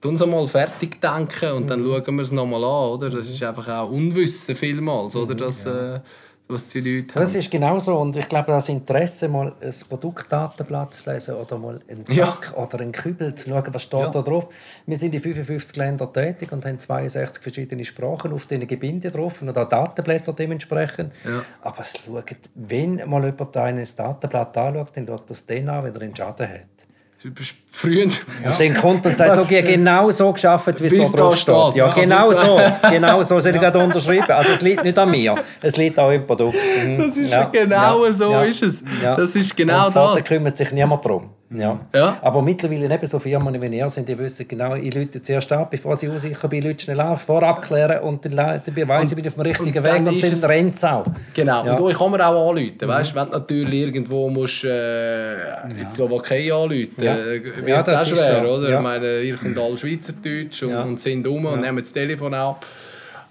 [0.00, 3.10] tun uns mal fertig denken und dann schauen wir es nochmal an, oder?
[3.10, 5.34] Das ist einfach auch Unwissen vielmals, oder?
[5.34, 6.00] Das, äh,
[6.46, 7.22] was die Leute haben.
[7.22, 7.96] Das ist genau so.
[7.96, 12.26] Und ich glaube, das Interesse, mal ein Produktdatenblatt zu lesen oder mal einen Ja.
[12.26, 14.48] Sack oder einen Kübel zu schauen, was steht da drauf.
[14.86, 19.40] Wir sind in 55 Ländern tätig und haben 62 verschiedene Sprachen auf diesen Gebinden drauf
[19.40, 21.12] und auch Datenblätter dementsprechend.
[21.24, 21.42] Ja.
[21.62, 22.24] Aber es schaut,
[22.54, 26.48] wenn mal jemand ein Datenblatt anschaut, dann schaut das den an, wenn er einen Schaden
[26.48, 26.73] hat.
[27.24, 28.04] Du bist früher.
[28.04, 31.54] Und dann kommt und sagt, okay, genau so geschafft, wie es da da drauf steht.
[31.54, 31.76] steht.
[31.76, 32.60] Ja, Man kann genau so.
[32.90, 34.30] Genau so soll ich gerade unterschreiben.
[34.30, 36.54] Also es liegt nicht an mir, es liegt auch im Produkt.
[36.84, 36.98] Mhm.
[36.98, 38.84] Das ist Ja, genau ja, so ja, ist es.
[39.02, 39.16] ja.
[39.16, 40.24] Das ist genau und das.
[40.24, 41.30] kümmert sich niemand darum.
[41.56, 41.80] Ja.
[41.94, 42.16] Ja.
[42.22, 45.70] Aber mittlerweile eben so Firmen wie ihr sind, die wissen genau, ich lüte zuerst ab,
[45.70, 49.26] bevor sie aussichern bin, lüte schnell ab, vorab klären und dann, dann weiss ich, bin
[49.26, 51.04] auf dem richtigen und Weg und dann es- rennt es auch.
[51.34, 51.72] Genau, Ja.
[51.74, 52.76] und euch kann man auch anrufen.
[52.82, 53.14] Weißt?
[53.14, 55.34] Wenn du natürlich irgendwo musst, äh,
[55.70, 57.14] in die Slowakei anrufen Ja.
[57.14, 58.50] äh, wird Ja, es auch schwer, so.
[58.54, 58.70] oder?
[58.70, 58.76] Ja.
[58.76, 60.82] Ich meine, ihr könnt alle Schweizerdeutsch und, Ja.
[60.82, 62.64] und sind um und nehmen das Telefon ab.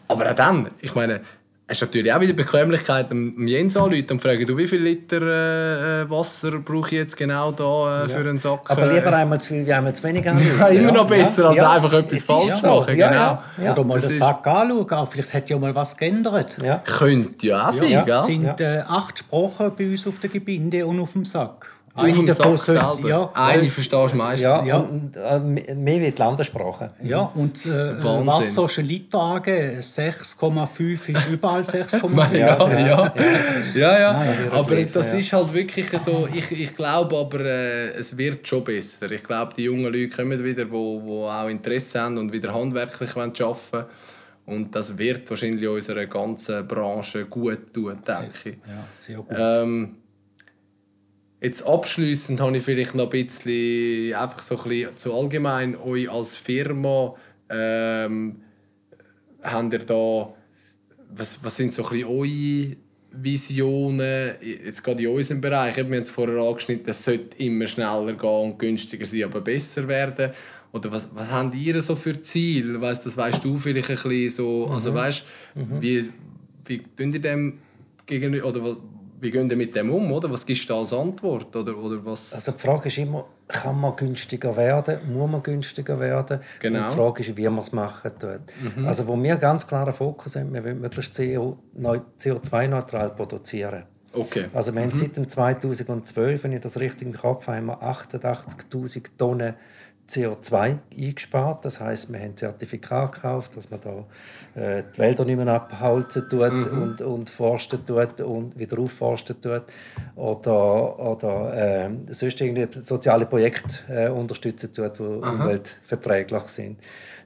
[0.08, 1.22] Aber auch dann, ich meine,
[1.70, 4.82] hast du natürlich auch wieder die Bequemlichkeit, dem Jens anrufen und fragen, du, wie viel
[4.82, 8.70] Liter äh, äh, Wasser brauche ich jetzt genau da äh, für einen Sack?
[8.70, 11.58] Aber äh, lieber einmal zu viel wie einmal zu wenig ja, immer noch besser, als
[11.58, 11.72] Ja.
[11.72, 12.68] einfach etwas Es ist falsch so.
[12.68, 12.98] machen.
[12.98, 13.22] Ja, genau.
[13.22, 13.44] ja.
[13.64, 13.72] Ja.
[13.74, 15.08] Oder mal das den ist- Sack anschauen.
[15.10, 16.58] Vielleicht hat ja mal was geändert.
[16.64, 16.78] Ja.
[16.86, 18.20] Könnte ja auch sein, Ja.
[18.20, 21.73] Es sind äh, acht Sprachen bei uns auf der Gebinde und auf dem Sack.
[21.96, 23.08] Sack sollte- selber.
[23.10, 24.42] ja, Eine verstehst du meistens.
[24.42, 24.78] Ja, Ja.
[24.78, 25.40] und äh,
[25.76, 26.90] mehr wie die Landessprache.
[27.04, 28.64] Ja, und äh, Wahnsinn.
[28.64, 29.80] Wasser Liter angeben.
[29.80, 32.34] 6,5 ist überall 6,5.
[32.34, 33.14] Ja, ja, ja.
[33.76, 34.14] ja, ja.
[34.14, 36.28] Nein, aber das ist halt wirklich so.
[36.34, 39.12] Ich, ich glaube aber, äh, es wird schon besser.
[39.12, 42.54] Ich glaube, die jungen Leute kommen wieder, die wo, wo auch Interesse haben und wieder
[42.54, 43.40] handwerklich arbeiten
[43.72, 43.86] wollen.
[44.46, 48.56] Und das wird wahrscheinlich unserer ganzen Branche gut tun, denke ich.
[48.68, 49.28] Ja, sehr gut.
[49.38, 49.96] Ähm,
[51.44, 56.10] jetzt abschließend habe ich vielleicht noch ein bisschen, einfach so ein bisschen zu allgemein, euch
[56.10, 57.16] als Firma,
[57.50, 58.38] ähm,
[59.42, 60.34] habt ihr da,
[61.16, 62.78] was, was sind so ein bisschen eure
[63.12, 68.14] Visionen, jetzt gerade in unserem Bereich, wir haben es vorher angeschnitten, es sollte immer schneller
[68.14, 70.32] gehen und günstiger sein, aber besser werden.
[70.72, 72.82] Oder was, was habt ihr so für Ziele?
[72.82, 75.24] Weißt, das weißt du vielleicht ein bisschen so, also weißt,
[75.80, 76.10] wie,
[76.66, 77.60] wie tun ihr dem
[78.08, 78.78] gegenüber, oder
[79.24, 80.30] wie gehen ihr mit dem um, oder?
[80.30, 82.34] Was gibst du als Antwort, oder, oder was?
[82.34, 85.00] Also die Frage ist immer, kann man günstiger werden?
[85.14, 86.42] Muss man günstiger werden?
[86.60, 86.80] Genau.
[86.80, 86.84] Mhm.
[86.84, 88.42] Und die Frage ist, wie man es machen tut.
[88.86, 93.84] Also wo wir ganz klaren Fokus haben, wir wollen möglichst CO2-neutral produzieren.
[94.12, 94.46] Okay.
[94.54, 97.82] Also wir haben seit dem 2012, wenn ich das richtig im Kopf habe, haben wir
[97.82, 99.56] 88'000 Tonnen
[100.10, 101.66] CO2 eingespart.
[101.66, 106.30] Das heißt, wir haben Zertifikat gekauft, dass man da äh, die Wälder nicht mehr abholzen
[106.30, 109.64] tut und, und forsten tut und wieder aufforsten tut
[110.16, 111.54] oder, oder
[111.86, 116.78] äh, sonst irgendwie soziale Projekte äh, unterstützen tut, die umweltverträglich sind.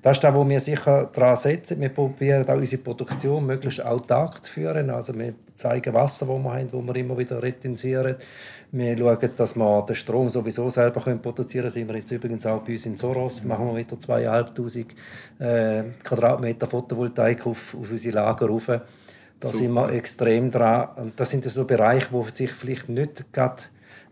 [0.01, 1.81] Das ist das, wo wir sicher daran setzen.
[1.81, 4.89] Wir probieren auch unsere Produktion möglichst autark zu führen.
[4.89, 8.15] Also wir zeigen Wasser, das wir haben, wo wir immer wieder retensieren.
[8.71, 11.71] Wir schauen, dass wir den Strom sowieso selber können produzieren können.
[11.71, 13.43] Sind wir jetzt übrigens auch bei uns in Soros.
[13.43, 14.85] Machen wir wieder 2'500
[15.39, 18.67] äh, Quadratmeter Photovoltaik auf, auf unsere Lager rauf.
[19.39, 20.89] Da sind wir extrem dran.
[20.97, 23.63] Und das sind so Bereiche, wo sich vielleicht nicht gerade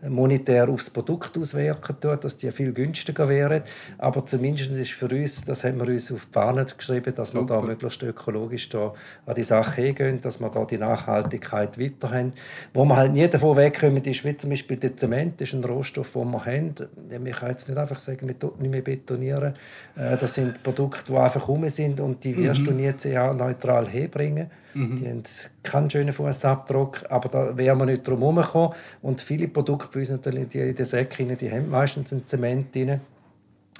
[0.02, 3.62] monetär aufs Produkt auswirken tut, dass die viel günstiger wären.
[3.98, 7.42] Aber zumindest ist für uns, das haben wir uns auf die Fahne geschrieben, dass wir
[7.44, 8.92] da möglichst ökologisch da
[9.24, 12.32] an die Sache hingehen, dass wir da die Nachhaltigkeit weiter haben.
[12.74, 15.64] Wo wir halt nie davon wegkommen, ist wie zum Beispiel der Zement, das ist ein
[15.64, 16.74] Rohstoff, den wir haben.
[17.24, 19.54] Ich kann jetzt nicht einfach sagen, wir tun nicht mehr betonieren.
[19.96, 24.50] Äh, Das sind Produkte, die einfach rum sind und die wirst du nie CO-neutral herbringen.
[24.96, 25.22] Die haben
[25.62, 28.72] keinen schönen Fußabdruck, aber da wären wir nicht drum herumgekommen.
[29.00, 32.74] Und viele Produkte für uns natürlich, die in den Säcken, die haben meistens ein Zement
[32.74, 33.00] drin.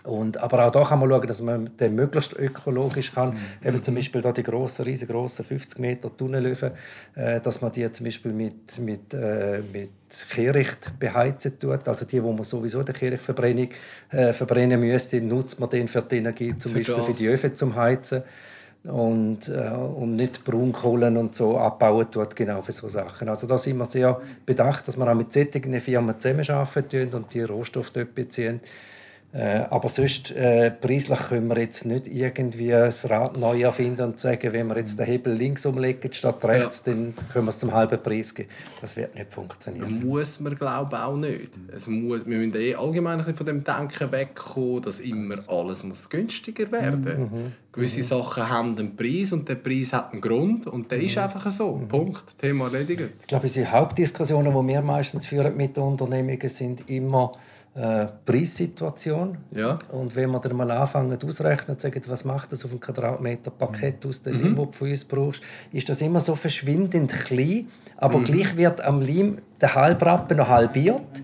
[0.06, 3.36] Und, aber auch da kann man schauen, dass man den möglichst ökologisch kann.
[3.64, 6.70] Eben zum Beispiel da die grossen, riesengroßen 50 Meter Tunnelöfen,
[7.16, 9.90] äh, dass man die zum Beispiel mit, mit, äh, mit
[10.30, 11.88] Kehricht beheizen tut.
[11.88, 13.70] Also die, wo man sowieso die Kehrichtverbrennung
[14.10, 17.18] äh, verbrennen müsste, nutzt man den für die Energie, zum Für Beispiel für das.
[17.18, 18.22] die Öfen zum Heizen
[18.88, 23.28] und, äh, und nicht Braunkohlen und so abbauen tut, genau für so Sachen.
[23.28, 27.42] Also da sind wir sehr bedacht, dass wir auch mit solchen Firmen zusammenarbeiten und die
[27.42, 28.60] Rohstoffe dort beziehen.
[29.36, 34.18] Äh, aber sonst, äh, preislich können wir jetzt nicht irgendwie das Rad neu erfinden und
[34.18, 37.74] sagen, wenn wir jetzt den Hebel links umlegen statt rechts, dann können wir es zum
[37.74, 38.48] halben Preis geben.
[38.80, 40.06] Das wird nicht funktionieren.
[40.06, 41.50] muss man glaube auch nicht.
[41.70, 46.08] Es muss, wir müssen eh allgemein ein von dem Denken wegkommen, dass immer alles muss
[46.08, 50.98] günstiger werden Gewisse Sachen haben einen Preis und der Preis hat einen Grund und der
[50.98, 51.78] ist einfach so.
[51.86, 52.38] Punkt.
[52.38, 53.10] Thema erledigt.
[53.20, 57.32] Ich glaube, unsere Hauptdiskussionen, die wir meistens führen mit Unternehmungen, sind immer
[57.76, 59.36] äh, Preissituation.
[59.50, 59.78] Ja.
[59.92, 63.50] Und wenn wir dann mal anfangen auszurechnen und sagen, was macht das auf einem Quadratmeter
[63.50, 67.68] Paket aus dem Leim, das du von uns brauchst, ist das immer so verschwindend klein.
[67.98, 71.22] Aber gleich wird am Leim der Halbrappen noch halbiert.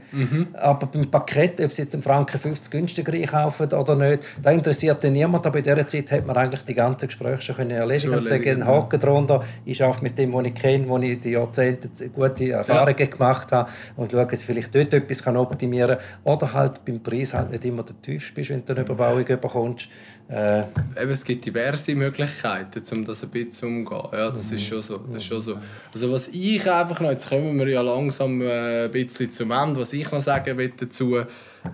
[0.54, 5.02] Aber beim Paket, ob sie jetzt einen Franken 50 günstiger einkaufen oder nicht, da interessiert
[5.04, 5.46] dann niemand.
[5.46, 8.48] Aber in dieser Zeit hat man eigentlich die ganzen Gespräche schon können erledigen sagen, erledigt,
[8.48, 9.44] einen Haken drunter.
[9.64, 13.70] Ich arbeite mit dem, was ich kenne, wo ich die Jahrzehnte gute Erfahrungen gemacht habe
[13.96, 16.32] und schaue, dass ich vielleicht dort etwas kann optimieren kann.
[16.32, 19.88] Oder halt beim Preis halt nicht immer der tiefste bist, wenn du eine Überbauung bekommst.
[20.28, 20.60] Äh,
[21.00, 24.08] Eben, es gibt diverse Möglichkeiten, um das ein bisschen umzugehen.
[24.12, 24.98] Ja, das ist schon so.
[24.98, 25.58] Das ist schon so.
[25.92, 29.50] Also was ich einfach noch, jetzt kommen wir ja langsam langsam äh, ein bisschen zum
[29.50, 29.80] Ende.
[29.80, 31.18] Was ich noch sagen will dazu,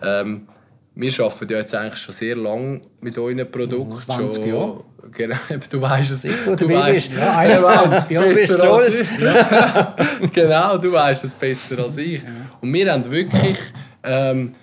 [0.02, 0.48] ähm,
[0.94, 3.96] wir arbeiten ja jetzt eigentlich schon sehr lange mit euren Produkten.
[3.96, 4.84] 20 schon, Jahre.
[5.16, 5.36] Genau,
[5.70, 6.22] du weißt es.
[6.22, 7.18] du Du weißt, bist.
[7.18, 8.28] Ja, 21 du Jahre.
[8.30, 9.06] es bist besser als schuld.
[10.22, 10.32] ich.
[10.32, 12.22] genau, du weißt es besser als ich.
[12.60, 13.56] Und wir haben wirklich
[14.02, 14.54] ähm,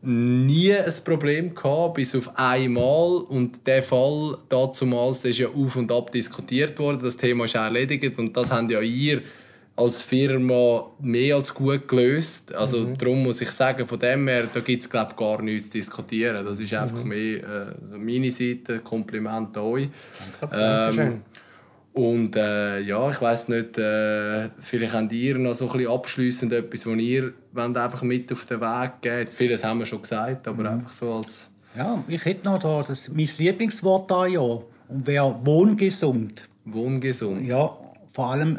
[0.00, 3.18] nie ein Problem gehabt, bis auf einmal.
[3.28, 7.00] Und der Fall dazumals, der ist ja auf und ab diskutiert worden.
[7.02, 9.20] Das Thema ist erledigt und das haben ja ihr
[9.76, 12.54] als Firma mehr als gut gelöst.
[12.54, 12.98] Also Mhm.
[12.98, 16.44] darum muss ich sagen, von dem her, da gibt es glaube gar nichts zu diskutieren.
[16.44, 17.08] Das ist einfach Mhm.
[17.08, 17.42] mehr
[17.92, 19.88] äh, meine Seite, Kompliment an euch.
[20.48, 21.06] Dankeschön.
[21.06, 21.22] Ähm,
[21.92, 26.52] und äh, ja, ich weiß nicht, äh, vielleicht habt ihr noch so ein bisschen abschliessend
[26.52, 30.02] etwas, was ihr wollt einfach mit auf den Weg geben Jetzt Vieles haben wir schon
[30.02, 31.50] gesagt, aber einfach so als...
[31.76, 34.40] Ja, ich hätte noch da das, mein Lieblingswort da ja.
[34.40, 36.48] Und wäre wohngesund.
[36.64, 37.46] Wohngesund.
[37.46, 37.76] Ja,
[38.12, 38.58] vor allem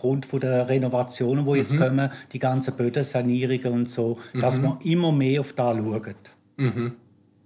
[0.00, 1.56] aufgrund von der Renovationen, die Mhm.
[1.56, 6.14] jetzt kommen, die ganzen Bödensanierungen und so, dass man immer mehr auf da schaut.
[6.56, 6.92] Mhm.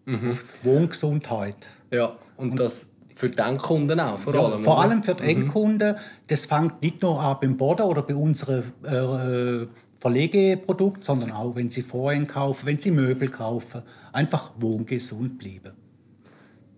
[0.07, 1.68] Auf die Wohngesundheit.
[1.90, 4.59] Ja, und das für die Endkunden auch vor Ja, allem.
[4.61, 5.96] vor allem für die Endkunden.
[6.26, 9.66] Das fängt nicht nur an beim Boden oder bei unseren äh,
[10.00, 13.82] Verlegeprodukten, sondern auch, wenn sie Vorhänge kaufen, wenn sie Möbel kaufen.
[14.12, 15.72] Einfach wohngesund bleiben.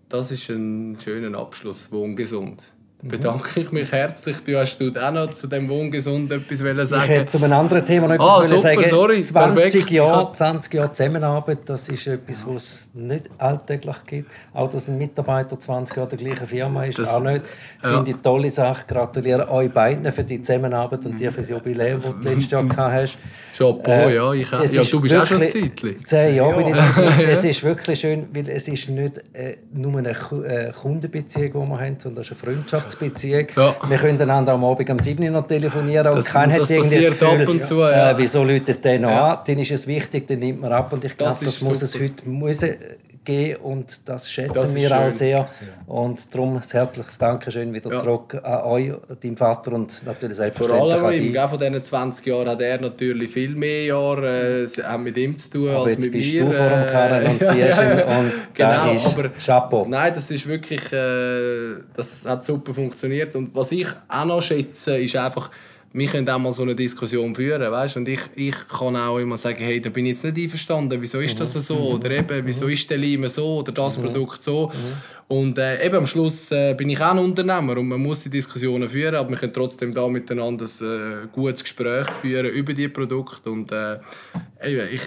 [0.09, 2.61] Das ist ein schöner Abschluss, Wohngesund.
[2.99, 3.09] Mhm.
[3.09, 4.37] Da bedanke ich mich herzlich.
[4.43, 7.53] Du hast du auch noch zu dem Wohngesund etwas wollen Ich sagen hätte zu einem
[7.53, 8.83] anderen Thema noch etwas Ah, super, sagen.
[8.89, 9.33] sorry, 20
[9.63, 9.91] perfekt.
[9.91, 14.31] Jahre, Ich 20 Jahre Zusammenarbeit, das ist etwas, was es nicht alltäglich gibt.
[14.51, 17.43] Auch dass ein Mitarbeiter 20 Jahre der gleichen Firma ist, Das- auch nicht.
[17.83, 17.89] ja.
[17.89, 18.85] Finde ich eine tolle Sache.
[18.87, 22.63] Gratuliere euch beiden für die Zusammenarbeit und dir für das Jubiläum, das du letztes Jahr
[22.63, 23.17] gehabt hast.
[23.55, 24.33] Chapeau, Äh, ja.
[24.33, 26.05] Ich, ja du bist auch schon ein Zeitchen.
[26.05, 27.27] Zehn Jahre bin ich.
[27.27, 31.79] Es ist wirklich schön, weil es ist nicht äh, nur eine äh, Kundenbeziehung, die wir
[31.79, 32.51] haben, sondern es ist eine
[32.95, 33.47] Freundschaftsbeziehung.
[33.55, 33.75] Ja.
[33.87, 36.95] Wir können einander am Abend um 7 Uhr noch telefonieren und Das- keiner hat irgendwie
[36.95, 38.11] das Gefühl, ab und zu, ja.
[38.11, 39.33] äh, wieso läutet der noch Ja.
[39.33, 39.39] an?
[39.45, 41.91] Dann ist es wichtig, dann nimmt man ab und ich glaube, Das das, muss es
[41.91, 42.05] super.
[42.05, 42.75] heute müssen
[43.27, 44.97] geben und das schätzen Das wir schön.
[44.97, 45.45] auch sehr.
[45.85, 47.97] Und darum ein herzliches Dankeschön wieder Ja.
[47.99, 52.25] zurück an euch, deinem Vater und natürlich Vor selbstverständlich allem an ihm, von diesen 20
[52.25, 56.03] Jahren hat er natürlich viel mehr Jahre äh, mit ihm zu tun Aber als jetzt
[56.05, 56.45] mit bist mir.
[56.45, 58.17] du vor dem äh, Karren und ziehst ja, ihn ja.
[58.19, 59.85] und genau, ist aber Chapeau.
[59.87, 64.97] Nein, das ist wirklich, äh, das hat super funktioniert und was ich auch noch schätze,
[64.97, 65.51] ist einfach,
[65.93, 67.97] wir können auch mal so eine Diskussion führen, weißt?
[67.97, 71.19] Und ich, ich kann auch immer sagen, hey, da bin ich jetzt nicht einverstanden, wieso
[71.19, 71.75] ist das so?
[71.77, 74.71] Oder eben, wieso ist der Leim so oder das Produkt so?
[75.29, 78.29] Und äh, eben am Schluss äh, bin ich auch ein Unternehmer und man muss die
[78.29, 82.87] Diskussionen führen, aber wir können trotzdem da miteinander ein äh, gutes Gespräch führen über die
[82.87, 83.97] Produkte und äh,
[84.65, 85.01] ich, ich,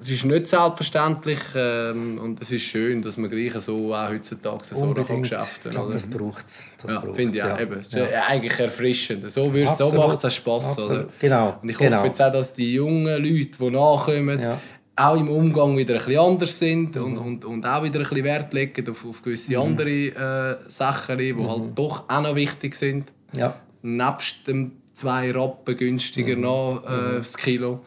[0.00, 4.64] es ist nicht selbstverständlich ähm, und es ist schön, dass man gleich so auch heutzutage
[4.64, 5.22] so kann Unbedingt.
[5.24, 5.92] geschäften Ich glaube, oder?
[5.94, 6.64] das braucht es.
[6.82, 7.60] Das Ja, finde ich ja.
[7.60, 7.82] Eben.
[7.90, 8.06] Ja.
[8.28, 9.30] eigentlich erfrischend.
[9.30, 10.70] So, so macht es auch Spass.
[10.70, 10.90] Absolut.
[10.90, 11.08] Oder?
[11.20, 12.04] Genau, Und ich hoffe genau.
[12.04, 14.58] jetzt auch, dass die jungen Leute, die nachkommen, Ja.
[14.96, 17.02] Auch im Umgang wieder ein bisschen anders sind Mhm.
[17.04, 21.18] und, und, und auch wieder ein bisschen Wert legen auf, auf gewisse andere äh, Sachen,
[21.18, 21.48] die Mhm.
[21.50, 23.12] halt doch auch noch wichtig sind.
[23.36, 23.56] Ja.
[23.82, 26.42] Nebst dem zwei Rappen günstiger Mhm.
[26.42, 27.80] noch äh, das Kilo.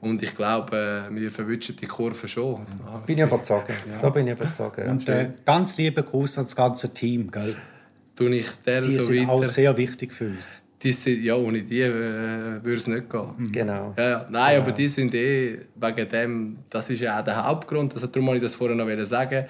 [0.00, 2.62] Und ich glaube, äh, wir verwünschen die Kurve schon.
[2.86, 2.98] Ja.
[3.04, 3.70] Bin ich überzeugt.
[4.00, 4.78] Da bin ich überzeugt.
[4.78, 4.90] Ja.
[4.90, 7.30] Und äh, ganz liebe Gruß ans ganze Team.
[7.30, 7.54] Gell?
[8.14, 9.50] Tue ich der Die so sind auch weiter.
[9.50, 10.46] sehr wichtig für uns.
[10.82, 13.50] Die sind, ja, ohne die äh, würde es nicht gehen.
[13.50, 13.94] Genau.
[13.96, 14.26] Ja, ja.
[14.28, 18.26] Nein, aber die sind eh wegen dem, das ist ja auch der Hauptgrund, also darum
[18.26, 19.46] wollte ich das vorher noch sagen.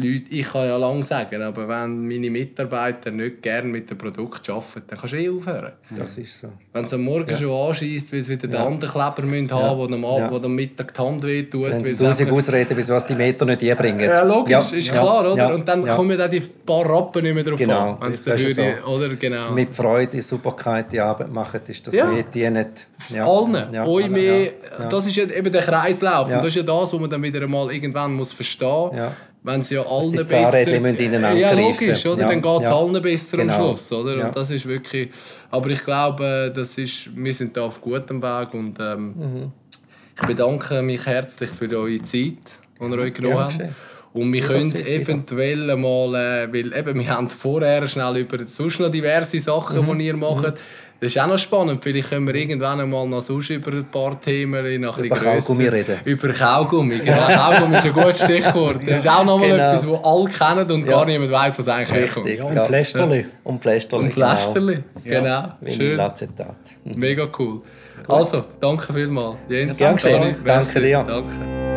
[0.00, 3.98] Die Leute, ich kann ja lange sagen, aber wenn meine Mitarbeiter nicht gerne mit dem
[3.98, 5.72] Produkt arbeiten, dann kannst du eh aufhören.
[5.96, 6.48] Das ist so.
[6.72, 9.90] Wenn es am Morgen schon anschießt, weil sie wieder den anderen Kleber müssen haben müssen,
[9.90, 10.30] der am, Abend, Ja.
[10.30, 11.64] wo am Mittag die Hand wehtut.
[11.66, 14.00] Wenn weil sie tausend Ausreden, wieso was die Meter nicht einbringen.
[14.00, 15.36] ja, logisch, Ja, ist ja, klar, oder?
[15.36, 15.94] ja, Und dann ja.
[15.96, 17.96] kommen dann die paar Rappen nicht mehr drauf Genau, an.
[18.00, 18.90] Wenn's das dafür so.
[18.90, 19.08] oder?
[19.14, 19.52] Genau.
[19.52, 22.06] Mit Freude, Superkeit die Arbeit machen, ist das Ja.
[22.06, 22.86] mehr die nicht.
[23.10, 23.24] Ja.
[23.26, 23.72] allen.
[23.72, 24.88] Ja, Euch alle, mehr, ja, ja.
[24.88, 26.28] Das ist ja eben der Kreislauf.
[26.28, 26.36] Ja.
[26.36, 28.92] Und das ist ja das, was man dann wieder einmal irgendwann muss verstehen muss.
[29.42, 30.80] Wenn es ja allen die besser...
[30.80, 32.22] Müssen ineinander Ja, logisch, oder?
[32.22, 32.76] Ja, Dann geht es ja.
[32.76, 33.54] allen besser Genau.
[33.54, 34.16] am Schluss, oder?
[34.18, 34.26] Ja.
[34.26, 35.10] Und das ist wirklich...
[35.50, 39.52] Aber ich glaube, das ist, wir sind da auf gutem Weg und ähm, Mhm.
[40.20, 42.36] ich bedanke mich herzlich für eure Zeit,
[42.80, 43.60] die ihr euch genommen habt.
[44.14, 44.88] Und wir können wieder.
[44.88, 49.98] eventuell mal, äh, weil eben, wir haben vorher schnell über sonst noch diverse Sachen, Mhm.
[49.98, 50.54] die ihr macht.
[51.00, 51.82] Das ist auch noch spannend.
[51.82, 55.68] Vielleicht können wir irgendwann einmal noch sonst über ein paar Themen noch ein Über Kaugummi
[55.68, 56.00] reden.
[56.04, 56.98] Über Kaugummi.
[56.98, 58.82] Genau, Kaugummi ist ein gutes Stichwort.
[58.84, 59.72] Das ist auch noch mal Genau.
[59.74, 60.28] etwas, das alle
[60.64, 60.90] kennen und Ja.
[60.90, 62.26] gar niemand weiß, was eigentlich herkommt.
[62.26, 62.40] Richtig.
[62.44, 63.26] Ja, und Pflästerli.
[63.44, 64.04] Und Pflästerli.
[64.04, 64.78] Und Pflästerli.
[65.04, 65.20] Genau.
[65.22, 65.44] Genau.
[65.60, 65.96] Wie ein Schön.
[65.96, 66.56] Lacetat.
[66.84, 67.62] Mega cool.
[68.08, 69.36] Also, danke vielmals.
[69.48, 69.78] Jens.
[69.78, 70.80] Dani, Danke merci.
[70.80, 71.04] dir.
[71.06, 71.67] Danke.